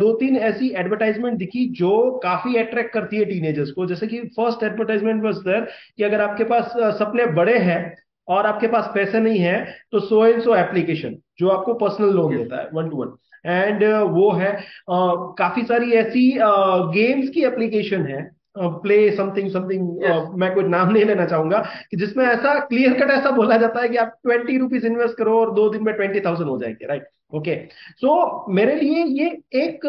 [0.00, 4.62] दो तीन ऐसी एडवर्टाइजमेंट दिखी जो काफ़ी अट्रैक्ट करती है टीनेजर्स को। जैसे कि फ़र्स्ट
[4.64, 5.60] एडवर्टाइजमेंट वॉज़ दर
[5.96, 7.94] कि अगर आपके पास सपने बड़े हैं
[8.28, 12.36] और आपके पास पैसे नहीं है तो सो एंड सो एप्लीकेशन जो आपको पर्सनल लोन
[12.36, 17.44] देता है वन टू वन एंड वो है uh, काफ़ी सारी ऐसी गेम्स uh, की
[17.44, 21.58] एप्लीकेशन है प्ले समथिंग समथिंग मैं कोई नाम नहीं लेना चाहूँगा
[21.90, 25.38] कि जिसमें ऐसा क्लियर कट ऐसा बोला जाता है कि आप ट्वेंटी रुपीज़ इन्वेस्ट करो
[25.40, 27.54] और दो दिन में ट्वेंटी थाउज़ेंड हो जाएँगे राइट ओके
[27.96, 29.80] सो मेरे लिए ये एक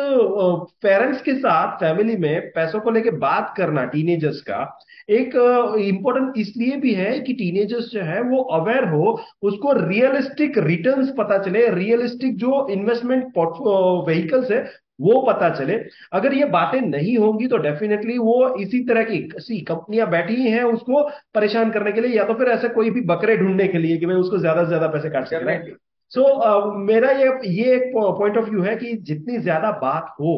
[0.84, 5.36] पेरेंट्स uh, के साथ फैमिली में पैसों को लेके बात करना टीनेजर्स का एक
[5.80, 11.14] इंपॉर्टेंट uh, इसलिए भी है कि टीनेजर्स जो है वो अवेयर हो उसको रियलिस्टिक रिटर्न्स
[11.18, 14.66] पता चले रियलिस्टिक जो इन्वेस्टमेंट व्हीकल्स है
[15.00, 15.74] वो पता चले।
[16.14, 20.52] अगर ये बातें नहीं होंगी तो डेफिनेटली वो इसी तरह की सी कंपनियाँ बैठी ही
[20.52, 21.04] हैं उसको
[21.36, 24.06] परेशान करने के लिए या तो फिर ऐसे कोई भी बकरे ढूँढने के लिए कि
[24.06, 25.76] भाई उसको ज़्यादा से ज़्यादा पैसे काट सके
[26.12, 30.16] सो so, uh, मेरा ये ये एक पॉइंट ऑफ़ व्यू है कि जितनी ज़्यादा बात
[30.20, 30.36] हो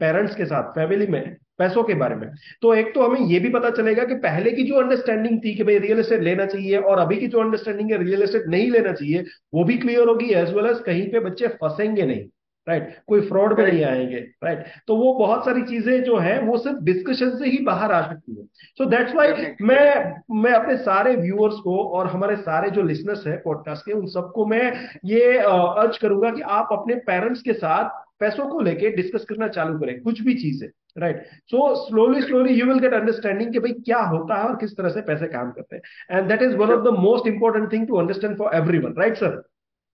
[0.00, 2.28] पेरेंट्स के साथ फैमिली में पैसों के बारे में
[2.62, 5.64] तो एक तो हमें यह भी पता चलेगा कि पहले की जो अंडरस्टैंडिंग थी कि
[5.64, 8.92] भाई रियल एस्टेट लेना चाहिए और अभी की जो अंडरस्टैंडिंग है रियल एस्टेट नहीं लेना
[8.92, 9.24] चाहिए
[9.54, 12.24] वो भी क्लियर होगी एज वेल एज कहीं पे बच्चे फंसेंगे नहीं।
[12.68, 13.04] Right right?
[13.06, 14.86] कोई फ्रॉड में नहीं आएँगे राइट right?
[14.86, 18.34] तो वो बहुत सारी चीज़ें जो है वो सिर्फ़ डिस्कशन से ही बाहर आ सकती
[18.34, 18.44] है।
[18.78, 19.32] सो दैट्स वाई
[19.62, 24.06] मैं मैं अपने सारे व्यूअर्स को और हमारे सारे जो लिसनर्स है पॉडकास्ट के उन
[24.06, 29.24] सबको मैं ये अर्ज़ करूँगा कि आप अपने पेरेंट्स के साथ पैसों को लेके डिस्कस
[29.24, 33.52] करना चालू करें कुछ भी चीज़ है right so slowly slowly you will get understanding
[33.52, 36.42] कि भाई क्या होता है और किस तरह से पैसे काम करते हैं। And that
[36.42, 39.42] is one of the most important thing to understand for every right sir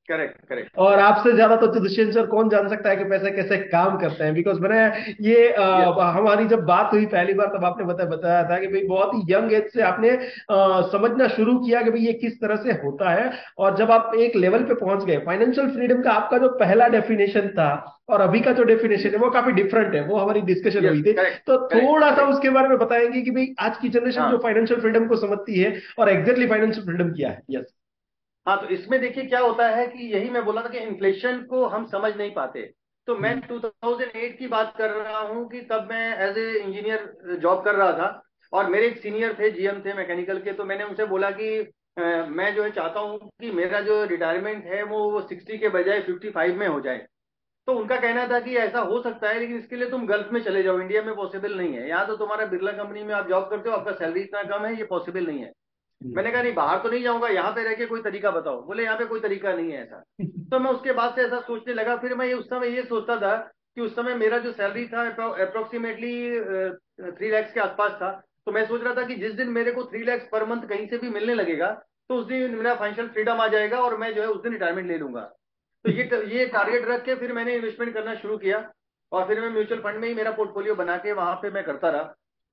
[0.08, 3.56] correct correct और आपसे ज़्यादा तो दुष्यंत सर कौन जान सकता है कि पैसे कैसे
[3.64, 4.34] काम करते हैं?
[4.34, 4.78] बिकॉज़ मैंने
[5.22, 8.82] ये आ, हमारी जब बात हुई पहली बार तब आपने बताया बताया था कि भाई
[8.84, 12.56] बहुत ही यंग एज से आपने आ, समझना शुरू किया कि भाई ये किस तरह
[12.56, 16.38] से होता है। और जब आप एक लेवल पे पहुँच गए फाइनेंशियल फ्रीडम का आपका
[16.38, 17.70] जो पहला डेफिनेशन था
[18.08, 21.12] और अभी का जो डेफिनेशन है वो काफ़ी डिफरेंट है वो हमारी डिस्कशन हुई थी।
[21.46, 24.80] तो थोड़ा सा उसके बारे में बताएँगे कि भाई आज की जनरेशन हाँ। जो फाइनेंशियल
[24.80, 27.74] फ्रीडम को समझती है और एग्जैक्टली फाइनेंशियल फ्रीडम क्या है। यस
[28.48, 31.64] हाँ तो इसमें देखिए क्या होता है कि यही मैं बोला था कि इन्फ्लेशन को
[31.66, 32.62] हम समझ नहीं पाते
[33.08, 37.36] तो मैं 2008 हम्म। की बात कर रहा हूँ कि तब मैं एज ए इंजीनियर
[37.42, 38.08] जॉब कर रहा था
[38.52, 42.24] और मेरे एक सीनियर थे जीएम थे मैकेनिकल के तो मैंने उनसे बोला कि आ,
[42.26, 46.30] मैं जो है चाहता हूँ कि मेरा जो रिटायरमेंट है वो सिक्सटी के बजाय फिफ्टी
[46.30, 47.06] फाइव में हो जाए
[47.68, 50.42] तो उनका कहना था कि ऐसा हो सकता है लेकिन इसके लिए तुम गल्फ में
[50.42, 53.48] चले जाओ इंडिया में पॉसिबल नहीं है यहाँ तो तुम्हारा बिरला कंपनी में आप जॉब
[53.50, 55.52] करते हो आपका सैलरी इतना कम है ये पॉसिबल नहीं है।
[56.00, 58.82] मैंने कहा नहीं बाहर तो नहीं जाऊँगा यहाँ पे रह के कोई तरीका बताओ। बोले
[58.82, 60.02] यहाँ पे कोई तरीका नहीं है ऐसा।
[60.50, 63.36] तो मैं उसके बाद से ऐसा सोचने लगा। फिर मैं उस समय ये सोचता था
[63.76, 65.02] कि उस समय मेरा जो सैलरी था
[65.42, 66.40] अप्रोक्सीमेटली
[67.10, 68.10] थ्री लैक्स के आसपास था।
[68.46, 70.86] तो मैं सोच रहा था कि जिस दिन मेरे को थ्री लैक्स पर मंथ कहीं
[70.86, 71.70] से भी मिलने लगेगा
[72.10, 74.86] तो उस दिन मेरा फाइनेंशियल फ्रीडम आ जाएगा और मैं जो है उस दिन रिटायरमेंट
[74.88, 75.20] ले लूँगा।
[75.84, 78.62] तो ये ये टारगेट रख के फिर मैंने इन्वेस्टमेंट करना शुरू किया
[79.12, 81.90] और फिर मैं म्यूचुअल फंड में ही मेरा पोर्टफोलियो बना के वहाँ पे मैं करता
[81.90, 82.02] रहा।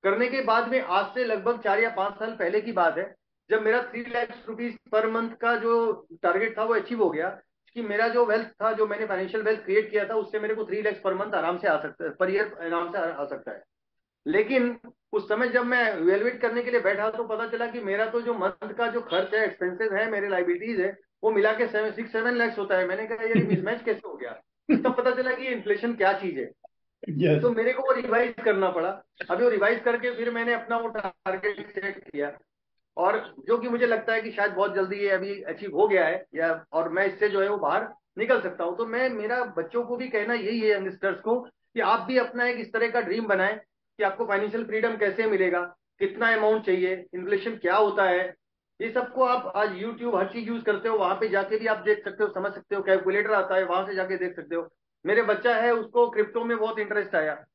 [0.04, 3.14] करने के बाद में आज से लगभग चार या पाँच साल पहले की बात है
[3.50, 7.30] जब मेरा three lakhs rupees per month का जो टारगेट था वो अचीव हो गया
[7.74, 10.66] कि मेरा जो वेल्थ था जो मैंने फाइनेंशियल वेल्थ क्रिएट किया था उससे मेरे को
[10.66, 13.52] थ्री लैक्स पर मंथ आराम से आ सकता है पर ईयर आराम से आ सकता
[13.52, 13.64] है।
[14.28, 14.80] लेकिन
[15.14, 18.22] उस समय जब मैं इवेलुएट करने के लिए बैठा तो पता चला कि मेरा तो
[18.22, 21.92] जो मंथ का जो खर्च है एक्सपेंसेस है मेरे लाइबिलिटीज है वो मिला के सेवन
[21.92, 24.32] सिक्स सेवन लैक्स होता है। मैंने कहा ये मिसमैच कैसे हो गया?
[24.72, 26.52] तब पता चला कि इन्फ्लेशन क्या चीज़ है।
[27.10, 27.42] Yes.
[27.42, 30.88] तो मेरे को वो रिवाइज करना पड़ा। अभी वो रिवाइज करके फिर मैंने अपना वो
[30.88, 32.38] टारगेट सेट किया।
[32.98, 36.06] और जो कि मुझे लगता है कि शायद बहुत जल्दी ये अभी अचीव हो गया
[36.06, 37.88] है, या, और मैं इससे जो है वो बाहर
[38.18, 41.80] निकल सकता हूँ। तो मैं, मेरा बच्चों को भी कहना यही है यंगस्टर्स को, कि
[41.80, 45.62] आप भी अपना एक इस तरह का ड्रीम बनाएँ कि आपको फाइनेंशियल फ्रीडम कैसे मिलेगा,
[46.00, 48.36] कितना अमाउंट चाहिए इन्फ्लेशन क्या होता है,
[48.80, 51.78] ये सबको आप आज यूट्यूब हर चीज़ यूज़ करते हो, वहाँ पे जाके भी आप
[51.78, 54.68] देख सकते हो, समझ सकते हो कैलकुलेटर आता है, वहाँ से जाके देख सकते हो।
[55.06, 57.46] मेरे बच्चा है, उसको क्रिप्टो में बहुत इंटरेस्ट आया।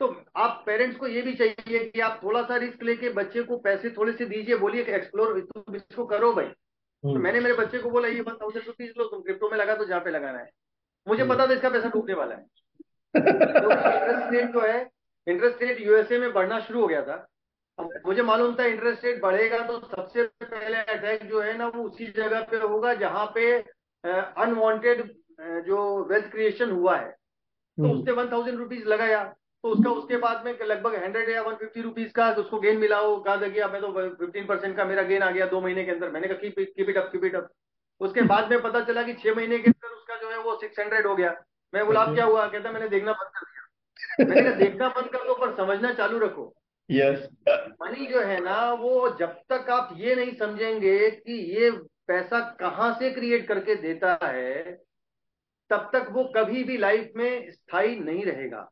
[0.00, 3.56] तो आप पेरेंट्स को ये भी चाहिए कि आप थोड़ा सा रिस्क लेके बच्चे को
[3.58, 7.78] पैसे थोड़े से दीजिए बोलिए कि एक्सप्लोर इसको करो भाई तो हम्म। मैंने मेरे बच्चे
[7.78, 10.38] को बोला ये वन थाउज़ेंड रुपीज़ लो तुम क्रिप्टो में लगा तो जहाँ पे लगाना
[10.38, 10.50] है
[11.06, 12.44] मुझे हम्म। पता था इसका पैसा डूबने वाला है
[13.14, 14.78] तो इंटरेस्ट रेट जो है
[15.26, 17.26] इंटरेस्ट रेट यूएसए में बढ़ना शुरू हो गया था
[18.06, 22.06] मुझे मालूम था इंटरेस्ट रेट बढ़ेगा तो सबसे पहले अटैक जो है ना वो उसी
[22.12, 23.52] जगह पे होगा जहाँ पे
[24.04, 25.02] अनवांटेड
[25.64, 29.22] जो वेल्थ क्रिएशन हुआ है तो हम्म। उसने वन थाउज़ेंड रुपीज़ लगाया
[29.66, 32.98] तो उसका उसके बाद में लगभग हंड्रेड या वन फिफ्टी रुपीज़ का उसको गेन मिला
[32.98, 35.60] हो कहा था कि अब मैं तो फिफ्टीन परसेंट का मेरा गेन आ गया दो
[35.60, 37.48] महीने के अंदर। मैंने कहा keep it up keep it up
[38.00, 40.78] उसके बाद में पता चला कि छह महीने के अंदर उसका जो है वो सिक्स
[40.80, 41.34] हंड्रेड हो गया।
[41.72, 42.46] मैं बोला क्या हुआ?
[42.46, 46.18] कहता मैंने देखना बंद कर दिया। मैंने कहा देखना बंद कर दो पर समझना चालू
[46.18, 46.46] रखो।
[46.88, 47.26] यस
[47.82, 51.70] मनी जो है ना वो जब तक आप ये नहीं समझेंगे कि ये
[52.06, 54.72] पैसा कहाँ से क्रिएट करके देता है
[55.70, 58.68] तब तक वो कभी भी लाइफ में स्थायी नहीं रहेगा।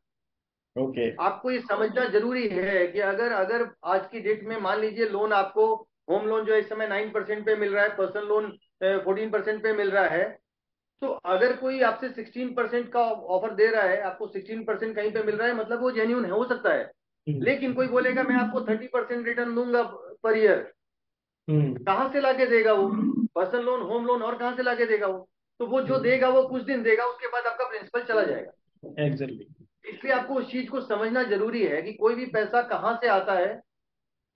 [0.75, 5.05] ओके। आपको ये समझना ज़रूरी है कि अगर अगर आज की डेट में मान लीजिए
[5.09, 5.73] लोन आपको
[6.09, 8.49] होम लोन जो इस समय नाइन परसेंट पे मिल रहा है पर्सनल लोन
[8.83, 10.23] फोर्टीन परसेंट पे मिल रहा है
[11.01, 13.01] तो अगर कोई आपसे सिक्सटीन परसेंट का
[13.37, 16.25] ऑफ़र दे रहा है आपको सिक्सटीन परसेंट कहीं पे मिल रहा है मतलब वो जेन्यून
[16.25, 16.83] है हो सकता है।
[17.27, 19.83] हम्म। लेकिन कोई बोलेगा मैं आपको थर्टी परसेंट रिटर्न दूँगा
[20.23, 20.71] पर ईयर
[21.47, 22.87] हम्म। कहाँ से लाके देगा वो?
[23.35, 25.27] पर्सनल लोन होम लोन और कहाँ से लाके देगा वो?
[25.59, 29.47] तो वो जो देगा वो कुछ दिन देगा उसके बाद आपका प्रिंसिपल चला जाएगा। एग्जैक्टली
[29.85, 33.33] इसलिए आपको उस चीज़ को समझना ज़रूरी है कि कोई भी पैसा कहाँ से आता
[33.33, 33.53] है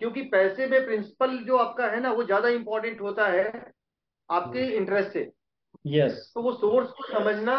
[0.01, 3.47] क्योंकि पैसे में प्रिंसिपल जो आपका है ना वो ज़्यादा इंपॉर्टेंट होता है
[4.29, 5.29] आपके इंटरेस्ट से।
[5.87, 7.55] यस तो वो सोर्स को समझना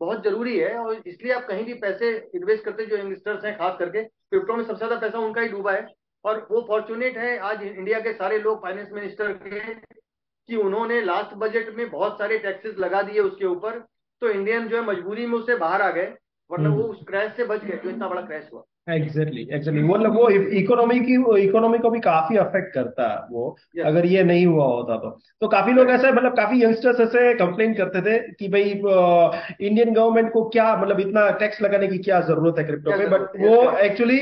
[0.00, 3.78] बहुत ज़रूरी है और इसलिए आप कहीं भी पैसे इन्वेस्ट करते जो इन्वेस्टर्स हैं खास
[3.78, 5.86] करके क्रिप्टो में सबसे ज़्यादा पैसा उनका ही डूबा है।
[6.24, 11.34] और वो फॉर्चुनेट है आज इंडिया के सारे लोग फाइनेंस मिनिस्टर के कि उन्होंने लास्ट
[11.36, 13.78] बजट में बहुत सारे टैक्सेस लगा दिए उसके ऊपर।
[14.22, 16.14] तो इंडियन जो है मजबूरी में उससे बाहर आ गए।
[16.50, 19.82] वरना हम्म। वो उस क्रैश से बच गए जो इतना बड़ा क्रैश हुआ। एग्जैक्टली एग्जैक्टली
[19.82, 20.28] मतलब वो
[20.58, 23.86] इकोनॉमी की इकोनॉमी को भी काफ़ी अफेक्ट करता है वो Yes.
[23.86, 27.74] अगर ये नहीं हुआ होता तो। तो काफ़ी लोग ऐसे मतलब काफ़ी यंगस्टर्स ऐसे कंप्लेन
[27.74, 32.58] करते थे कि भाई इंडियन गवर्नमेंट को क्या मतलब इतना टैक्स लगाने की क्या ज़रूरत
[32.58, 33.06] है क्रिप्टो पे?
[33.06, 34.18] बट वो yes, एक्चुअली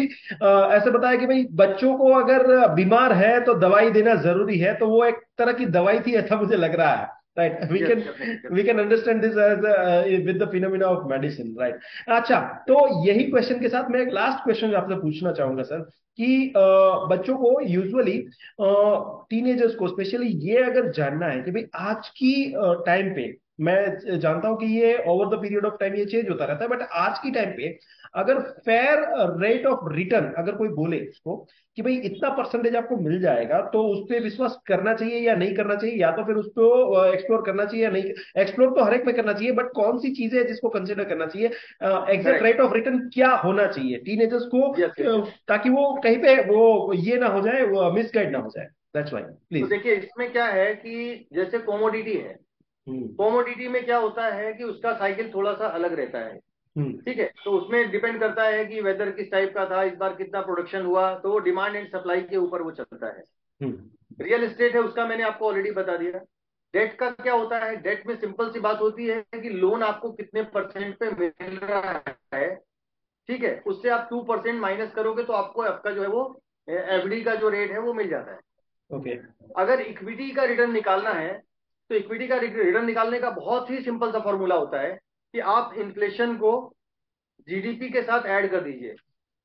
[0.77, 4.89] ऐसे बताया कि भाई बच्चों को अगर बीमार है तो दवाई देना ज़रूरी है तो
[4.89, 8.03] वो एक तरह की दवाई थी ऐसा मुझे लग रहा है। Right we Yes, can
[8.05, 8.57] definitely.
[8.59, 13.25] we can understand this as uh, with the phenomena of medicine right अच्छा तो यही
[13.31, 16.29] क्वेश्चन के साथ मैं एक लास्ट क्वेश्चन आपसे पूछना चाहूँगा सर कि
[17.11, 18.17] बच्चों को यूजुअली
[19.31, 22.33] टीनेजर्स को स्पेशली ये अगर जानना है कि भाई आज की
[22.87, 23.27] टाइम पे
[23.61, 26.71] मैं जानता हूँ कि ये over the period of time ये चेंज होता रहता है
[26.71, 27.79] बट आज की टाइम पे
[28.15, 29.05] अगर फेयर
[29.41, 31.47] रेट ऑफ़ रिटर्न अगर कोई बोले उसको
[31.77, 35.55] कि भाई इतना परसेंटेज आपको मिल जाएगा तो उस पर विश्वास करना चाहिए या नहीं
[35.55, 39.07] करना चाहिए या तो फिर उसको एक्सप्लोर करना चाहिए या नहीं एक्सप्लोर तो हर एक
[39.07, 41.49] में करना चाहिए बट कौन सी चीज़ें हैं जिसको कंसिडर करना चाहिए?
[42.15, 43.97] एग्जैक्ट रेट ऑफ़ रिटर्न क्या होना चाहिए?
[43.99, 45.29] टीनेजर्स को Yes, yes.
[45.49, 49.23] ताकि वो कहीं पे वो ये ना हो जाए मिसगाइड ना हो जाए। दैट्स वाई
[49.23, 52.48] तो प्लीज़ देखिए इसमें क्या है कि जैसे कोमोडिटी है
[52.89, 56.39] कोमोडिटी में क्या होता है कि उसका साइकिल थोड़ा सा अलग रहता है।
[56.77, 57.25] ठीक है?
[57.45, 60.83] तो उसमें डिपेंड करता है कि वेदर किस टाइप का था इस बार कितना प्रोडक्शन
[60.83, 63.23] हुआ तो वो डिमांड एंड सप्लाई के ऊपर वो चलता है।
[64.21, 66.19] रियल एस्टेट है उसका मैंने आपको ऑलरेडी बता दिया।
[66.75, 67.75] डेट का क्या होता है?
[67.77, 72.03] डेट में सिंपल सी बात होती है कि लोन आपको कितने परसेंट पे मिल रहा
[72.35, 72.55] है।
[73.29, 73.63] ठीक है?
[73.67, 77.49] उससे आप टू परसेंट माइनस करोगे तो आपको आपका जो है वो एफडी का जो
[77.49, 78.39] रेट है वो मिल जाता है।
[78.91, 79.53] Okay okay.
[79.57, 81.48] अगर इक्विटी का रिटर्न निकालना है
[81.91, 84.93] तो इक्विटी का रिटर्न निकालने का बहुत ही सिंपल सा फॉर्मूला होता है
[85.35, 86.53] कि आप इन्फ्लेशन को
[87.49, 88.95] जीडीपी के साथ ऐड कर दीजिए।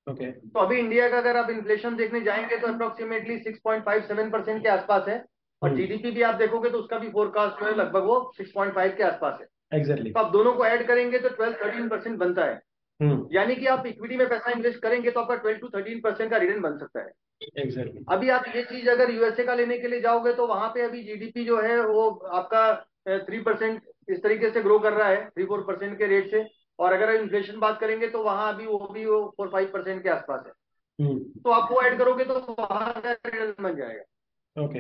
[0.08, 4.70] ओके तो अभी इंडिया का अगर आप इन्फ्लेशन देखने जाएँगे तो अप्रोक्सीमेटली 6.57 परसेंट के
[4.70, 5.24] आसपास है
[5.62, 9.04] और। जीडीपी भी आप देखोगे तो उसका भी फोरकास्ट जो है लगभग वो 6.5 के
[9.04, 9.48] आसपास है।
[9.80, 12.62] एग्जैक्टली तो आप दोनों को ऐड करेंगे तो 12-13 परसेंट बनता है।
[13.00, 16.30] हम्म यानी कि आप इक्विटी में पैसा इन्वेस्ट करेंगे तो आपका 12 टू 13 परसेंट
[16.32, 17.12] का रिटर्न बन सकता है।
[17.58, 20.82] एग्जैक्टली अभी आप ये चीज़ अगर यूएसए का लेने के लिए जाओगे तो वहाँ पे
[20.82, 22.74] अभी जीडीपी जो है वो आपका
[23.20, 26.44] थ्री परसेंट इस तरीके से ग्रो कर रहा है थ्री फोर परसेंट के रेट से।
[26.80, 30.10] और अगर इन्फ्लेशन बात करेंगे तो वहाँ अभी वो भी वो फोर फाइव परसेंट के
[30.10, 30.52] आसपास है।
[31.00, 34.80] हम्म। तो आप वो ऐड करोगे तो वहाँ का रिटर्न बन जाएगा। ओके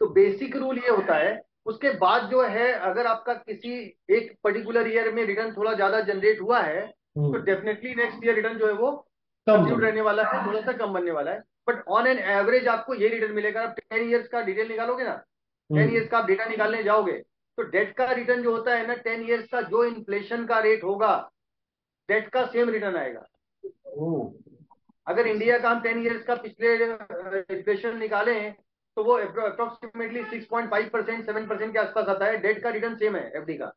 [0.00, 3.74] तो बेसिक रूल ये होता है उसके बाद जो है अगर आपका किसी
[4.10, 8.58] एक पर्टिकुलर ईयर में रिटर्न थोड़ा ज़्यादा जनरेट हुआ है तो डेफिनेटली नेक्स्ट ईयर रिटर्न
[8.58, 8.90] जो है वो
[9.46, 12.94] कम रहने वाला है थोड़ा सा कम बनने वाला है। बट ऑन एन एवरेज आपको
[12.94, 15.14] ये रिटर्न मिलेगा आप टेन ईयर्स का डिटेल निकालोगे ना
[15.70, 17.12] टेन हम्म। ईयर्स का आप डेटा निकालने जाओगे
[17.58, 20.84] तो डेट का रिटर्न जो होता है ना टेन ईयर्स का जो इन्फ्लेशन का रेट
[20.84, 21.12] होगा
[22.08, 23.26] डेट का सेम रिटर्न आएगा।
[25.06, 28.52] अगर इंडिया का हम टेन ईयर्स का पिछले इन्फ्लेशन निकालें
[28.96, 33.16] तो वो अप्रोक्सीमेटली 6.5 परसेंट सेवन परसेंट के आसपास आता है डेट का रिटर्न सेम
[33.16, 33.72] है एफडी का।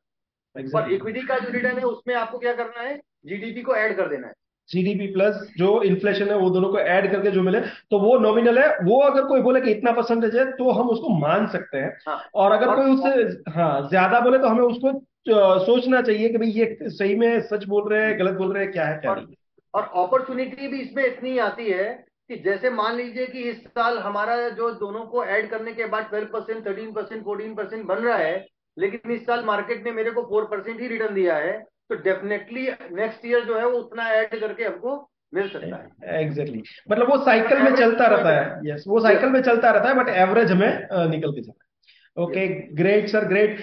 [0.75, 4.09] और इक्विटी का जो रिटर्न है उसमें आपको क्या करना है जीडीपी को ऐड कर
[4.09, 4.33] देना है।
[4.69, 8.57] जीडीपी प्लस जो इन्फ्लेशन है वो दोनों को ऐड करके जो मिले तो वो नॉमिनल
[8.59, 11.91] है। वो अगर कोई बोले कि इतना परसेंटेज है तो हम उसको मान सकते हैं।
[12.07, 14.99] हाँ। और अगर और- कोई उससे हाँ ज़्यादा बोले तो हमें उसको
[15.65, 18.71] सोचना चाहिए कि भाई ये सही में सच बोल रहे हैं गलत बोल रहे हैं
[18.71, 19.25] क्या है क्या और
[19.73, 21.87] और अपॉर्चुनिटी भी इसमें इतनी आती है
[22.29, 26.09] कि जैसे मान लीजिए कि इस साल हमारा जो दोनों को ऐड करने के बाद
[26.13, 28.45] 12 percent thirteen percent fourteen percent बन रहा है
[28.77, 31.53] लेकिन इस साल मार्केट ने मेरे को फोर परसेंट ही रिटर्न दिया है
[31.89, 34.95] तो डेफिनेटली नेक्स्ट ईयर जो है वो उतना ऐड करके हमको
[35.33, 36.91] मिल सकता है। Exactly exactly.
[36.91, 39.95] मतलब वो साइकिल में चलता रहता है। यस yes, वो साइकिल में चलता रहता है
[39.95, 41.66] बट एवरेज हमें निकल के जाता है।
[42.17, 42.45] Okay
[42.75, 43.59] great sir great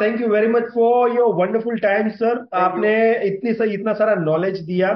[0.00, 2.92] thank you very much for your wonderful time sir आपने
[3.26, 4.88] इतनी सा इतना सारा नॉलेज दिया।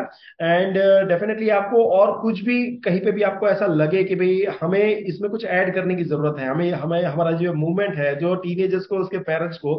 [0.43, 0.75] एंड
[1.09, 4.97] डेफिनेटली uh, आपको और कुछ भी कहीं पे भी आपको ऐसा लगे कि भाई हमें
[4.97, 8.87] इसमें कुछ ऐड करने की ज़रूरत है हमें हमें हमारा जो मूवमेंट है जो टीनेजर्स
[8.87, 9.79] को उसके पेरेंट्स को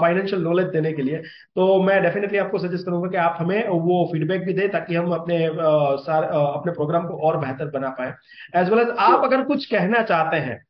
[0.00, 1.18] फाइनेंशियल uh, नॉलेज देने के लिए
[1.56, 5.12] तो मैं डेफिनेटली आपको सजेस्ट करूँगा कि आप हमें वो फीडबैक भी दें ताकि हम
[5.12, 8.12] अपने uh, सार, uh, अपने प्रोग्राम को और बेहतर बना पाए।
[8.56, 10.62] एज वेल एज आप अगर कुछ कहना चाहते हैं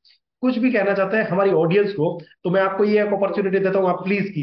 [0.44, 3.78] कुछ भी कहना चाहते हैं हमारी ऑडियंस को तो मैं आपको ये एक अपॉर्चुनिटी देता
[3.78, 4.42] हूँ आप प्लीज़ की,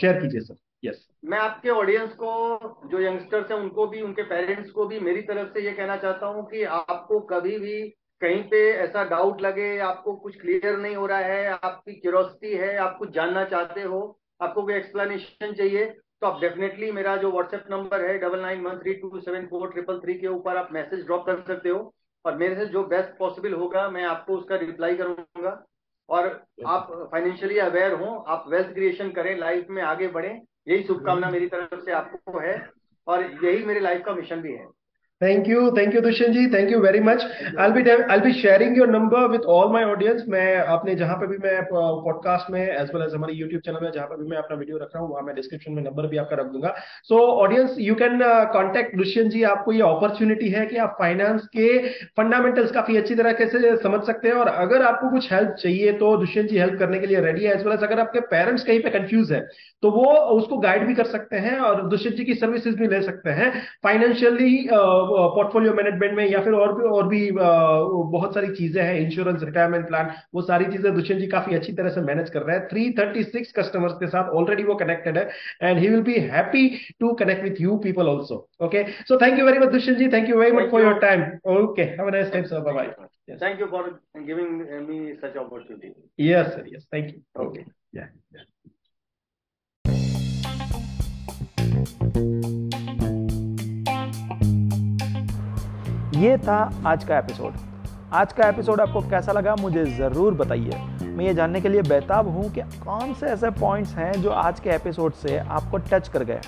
[0.00, 2.30] शेयर कीजिए सर यस मैं आपके ऑडियंस को
[2.90, 6.26] जो यंगस्टर्स हैं उनको भी उनके पेरेंट्स को भी मेरी तरफ़ से ये कहना चाहता
[6.26, 7.80] हूँ कि आपको कभी भी
[8.20, 12.76] कहीं पे ऐसा डाउट लगे आपको कुछ क्लियर नहीं हो रहा है आपकी क्यूरोसिटी है
[12.76, 14.00] आप कुछ जानना चाहते हो
[14.42, 15.84] आपको कोई एक्सप्लेनेशन चाहिए
[16.20, 19.70] तो आप डेफिनेटली मेरा जो व्हाट्सएप नंबर है double nine one three two seven four
[19.70, 21.80] triple three के ऊपर आप मैसेज ड्रॉप कर सकते हो।
[22.24, 25.64] और मेरे से जो बेस्ट पॉसिबल होगा मैं आपको उसका रिप्लाई करूँगा।
[26.08, 26.26] और
[26.66, 30.30] आप फाइनेंशियली अवेयर हो आप वेल्थ क्रिएशन करें लाइफ में आगे बढ़े
[30.68, 32.70] यही शुभकामना मेरी तरफ़ से आपको है।
[33.06, 34.66] और यही मेरे लाइफ का मिशन भी है।
[35.22, 37.24] Thank you thank you Dushyant ji thank you very much
[37.60, 41.26] I be I be sharing your number with all my audience मैं अपने जहाँ पे
[41.26, 44.36] भी मैं पॉडकास्ट में एज वेल एज हमारे यूट्यूब चैनल में जहाँ पे भी मैं
[44.38, 46.74] अपना वीडियो रख रहा हूँ, वहाँ मैं डिस्क्रिप्शन में नंबर भी आपका रख दूँगा.
[47.04, 48.18] So audience you can
[48.52, 51.68] contact Dushyant ji आपको ये अपॉर्चुनिटी है कि आप फाइनेंस के
[52.16, 54.34] फंडामेंटल्स काफ़ी अच्छी तरह से समझ सकते हैं.
[54.34, 57.54] और अगर आपको कुछ हेल्प चाहिए तो दुष्यंत जी हेल्प करने के लिए रेडी है
[57.54, 59.40] एज वेल एज अगर आपके पेरेंट्स कहीं पे कंफ्यूज है
[59.82, 63.00] तो वो उसको गाइड भी कर सकते हैं और दुष्यंत जी की सर्विसेज़ भी ले
[63.02, 63.50] सकते हैं.
[63.82, 64.50] फाइनेंशियली
[65.34, 69.86] पोर्टफोलियो मैनेजमेंट में या फिर और भी और भी बहुत सारी चीज़ें हैं इंश्योरेंस रिटायरमेंट
[69.88, 72.90] प्लान वो सारी चीज़ें दुष्यंत जी काफ़ी अच्छी तरह से मैनेज कर रहे हैं थ्री
[72.98, 75.28] थर्टी सिक्स कस्टमर्स के साथ ऑलरेडी वो कनेक्टेड है
[75.62, 76.68] and he will be happy
[77.00, 80.28] to connect with you people also okay so thank you very much Dushyant ji thank
[80.30, 81.24] you very much for your time
[81.56, 84.48] okay have a nice time sir bye bye Thank you for giving
[84.86, 85.92] me such opportunity.
[86.18, 86.64] Yes, sir.
[86.66, 86.82] Yes.
[86.90, 87.22] Thank you.
[87.36, 87.64] Okay.
[87.92, 88.08] Yeah.
[88.30, 88.42] yeah.
[96.14, 96.56] ये था
[96.86, 97.52] आज का episode.
[98.12, 102.28] आज का episode आपको कैसा लगा मुझे ज़रूर बताइए। मैं ये जानने के लिए बेताब
[102.28, 106.24] हूँ कि कौन से ऐसे पॉइंट्स हैं जो आज के एपिसोड से आपको टच कर
[106.24, 106.40] गए।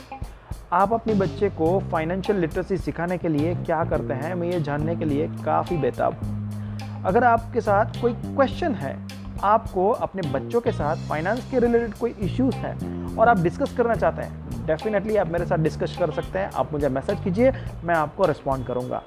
[0.72, 4.96] आप अपने बच्चे को फाइनेंशियल लिटरेसी सिखाने के लिए क्या करते हैं, मैं ये जानने
[4.96, 8.96] के लिए काफ़ी बेताब। हूँ अगर आपके साथ कोई क्वेश्चन है,
[9.44, 13.94] आपको अपने बच्चों के साथ फाइनेंस के रिलेटेड कोई इश्यूज़ हैं और आप डिस्कस करना
[13.94, 17.52] चाहते हैं डेफिनेटली आप मेरे साथ डिस्कस कर सकते हैं। आप मुझे मैसेज कीजिए,
[17.84, 19.02] मैं आपको रिस्पॉन्ड करूँगा।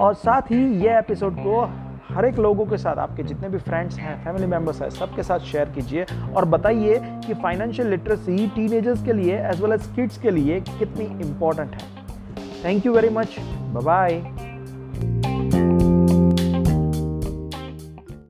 [0.00, 1.62] और साथ ही ये एपिसोड को
[2.08, 5.38] हर एक लोगों के साथ, आपके जितने भी फ्रेंड्स हैं फैमिली मेंबर्स हैं, सबके साथ
[5.38, 6.06] शेयर कीजिए
[6.36, 11.04] और बताइए कि फाइनेंशियल लिटरेसी टीनेजर्स के लिए एज वेल एज किड्स के लिए कितनी
[11.26, 13.36] इंपॉर्टेंट है। Thank you very much
[13.74, 14.22] bye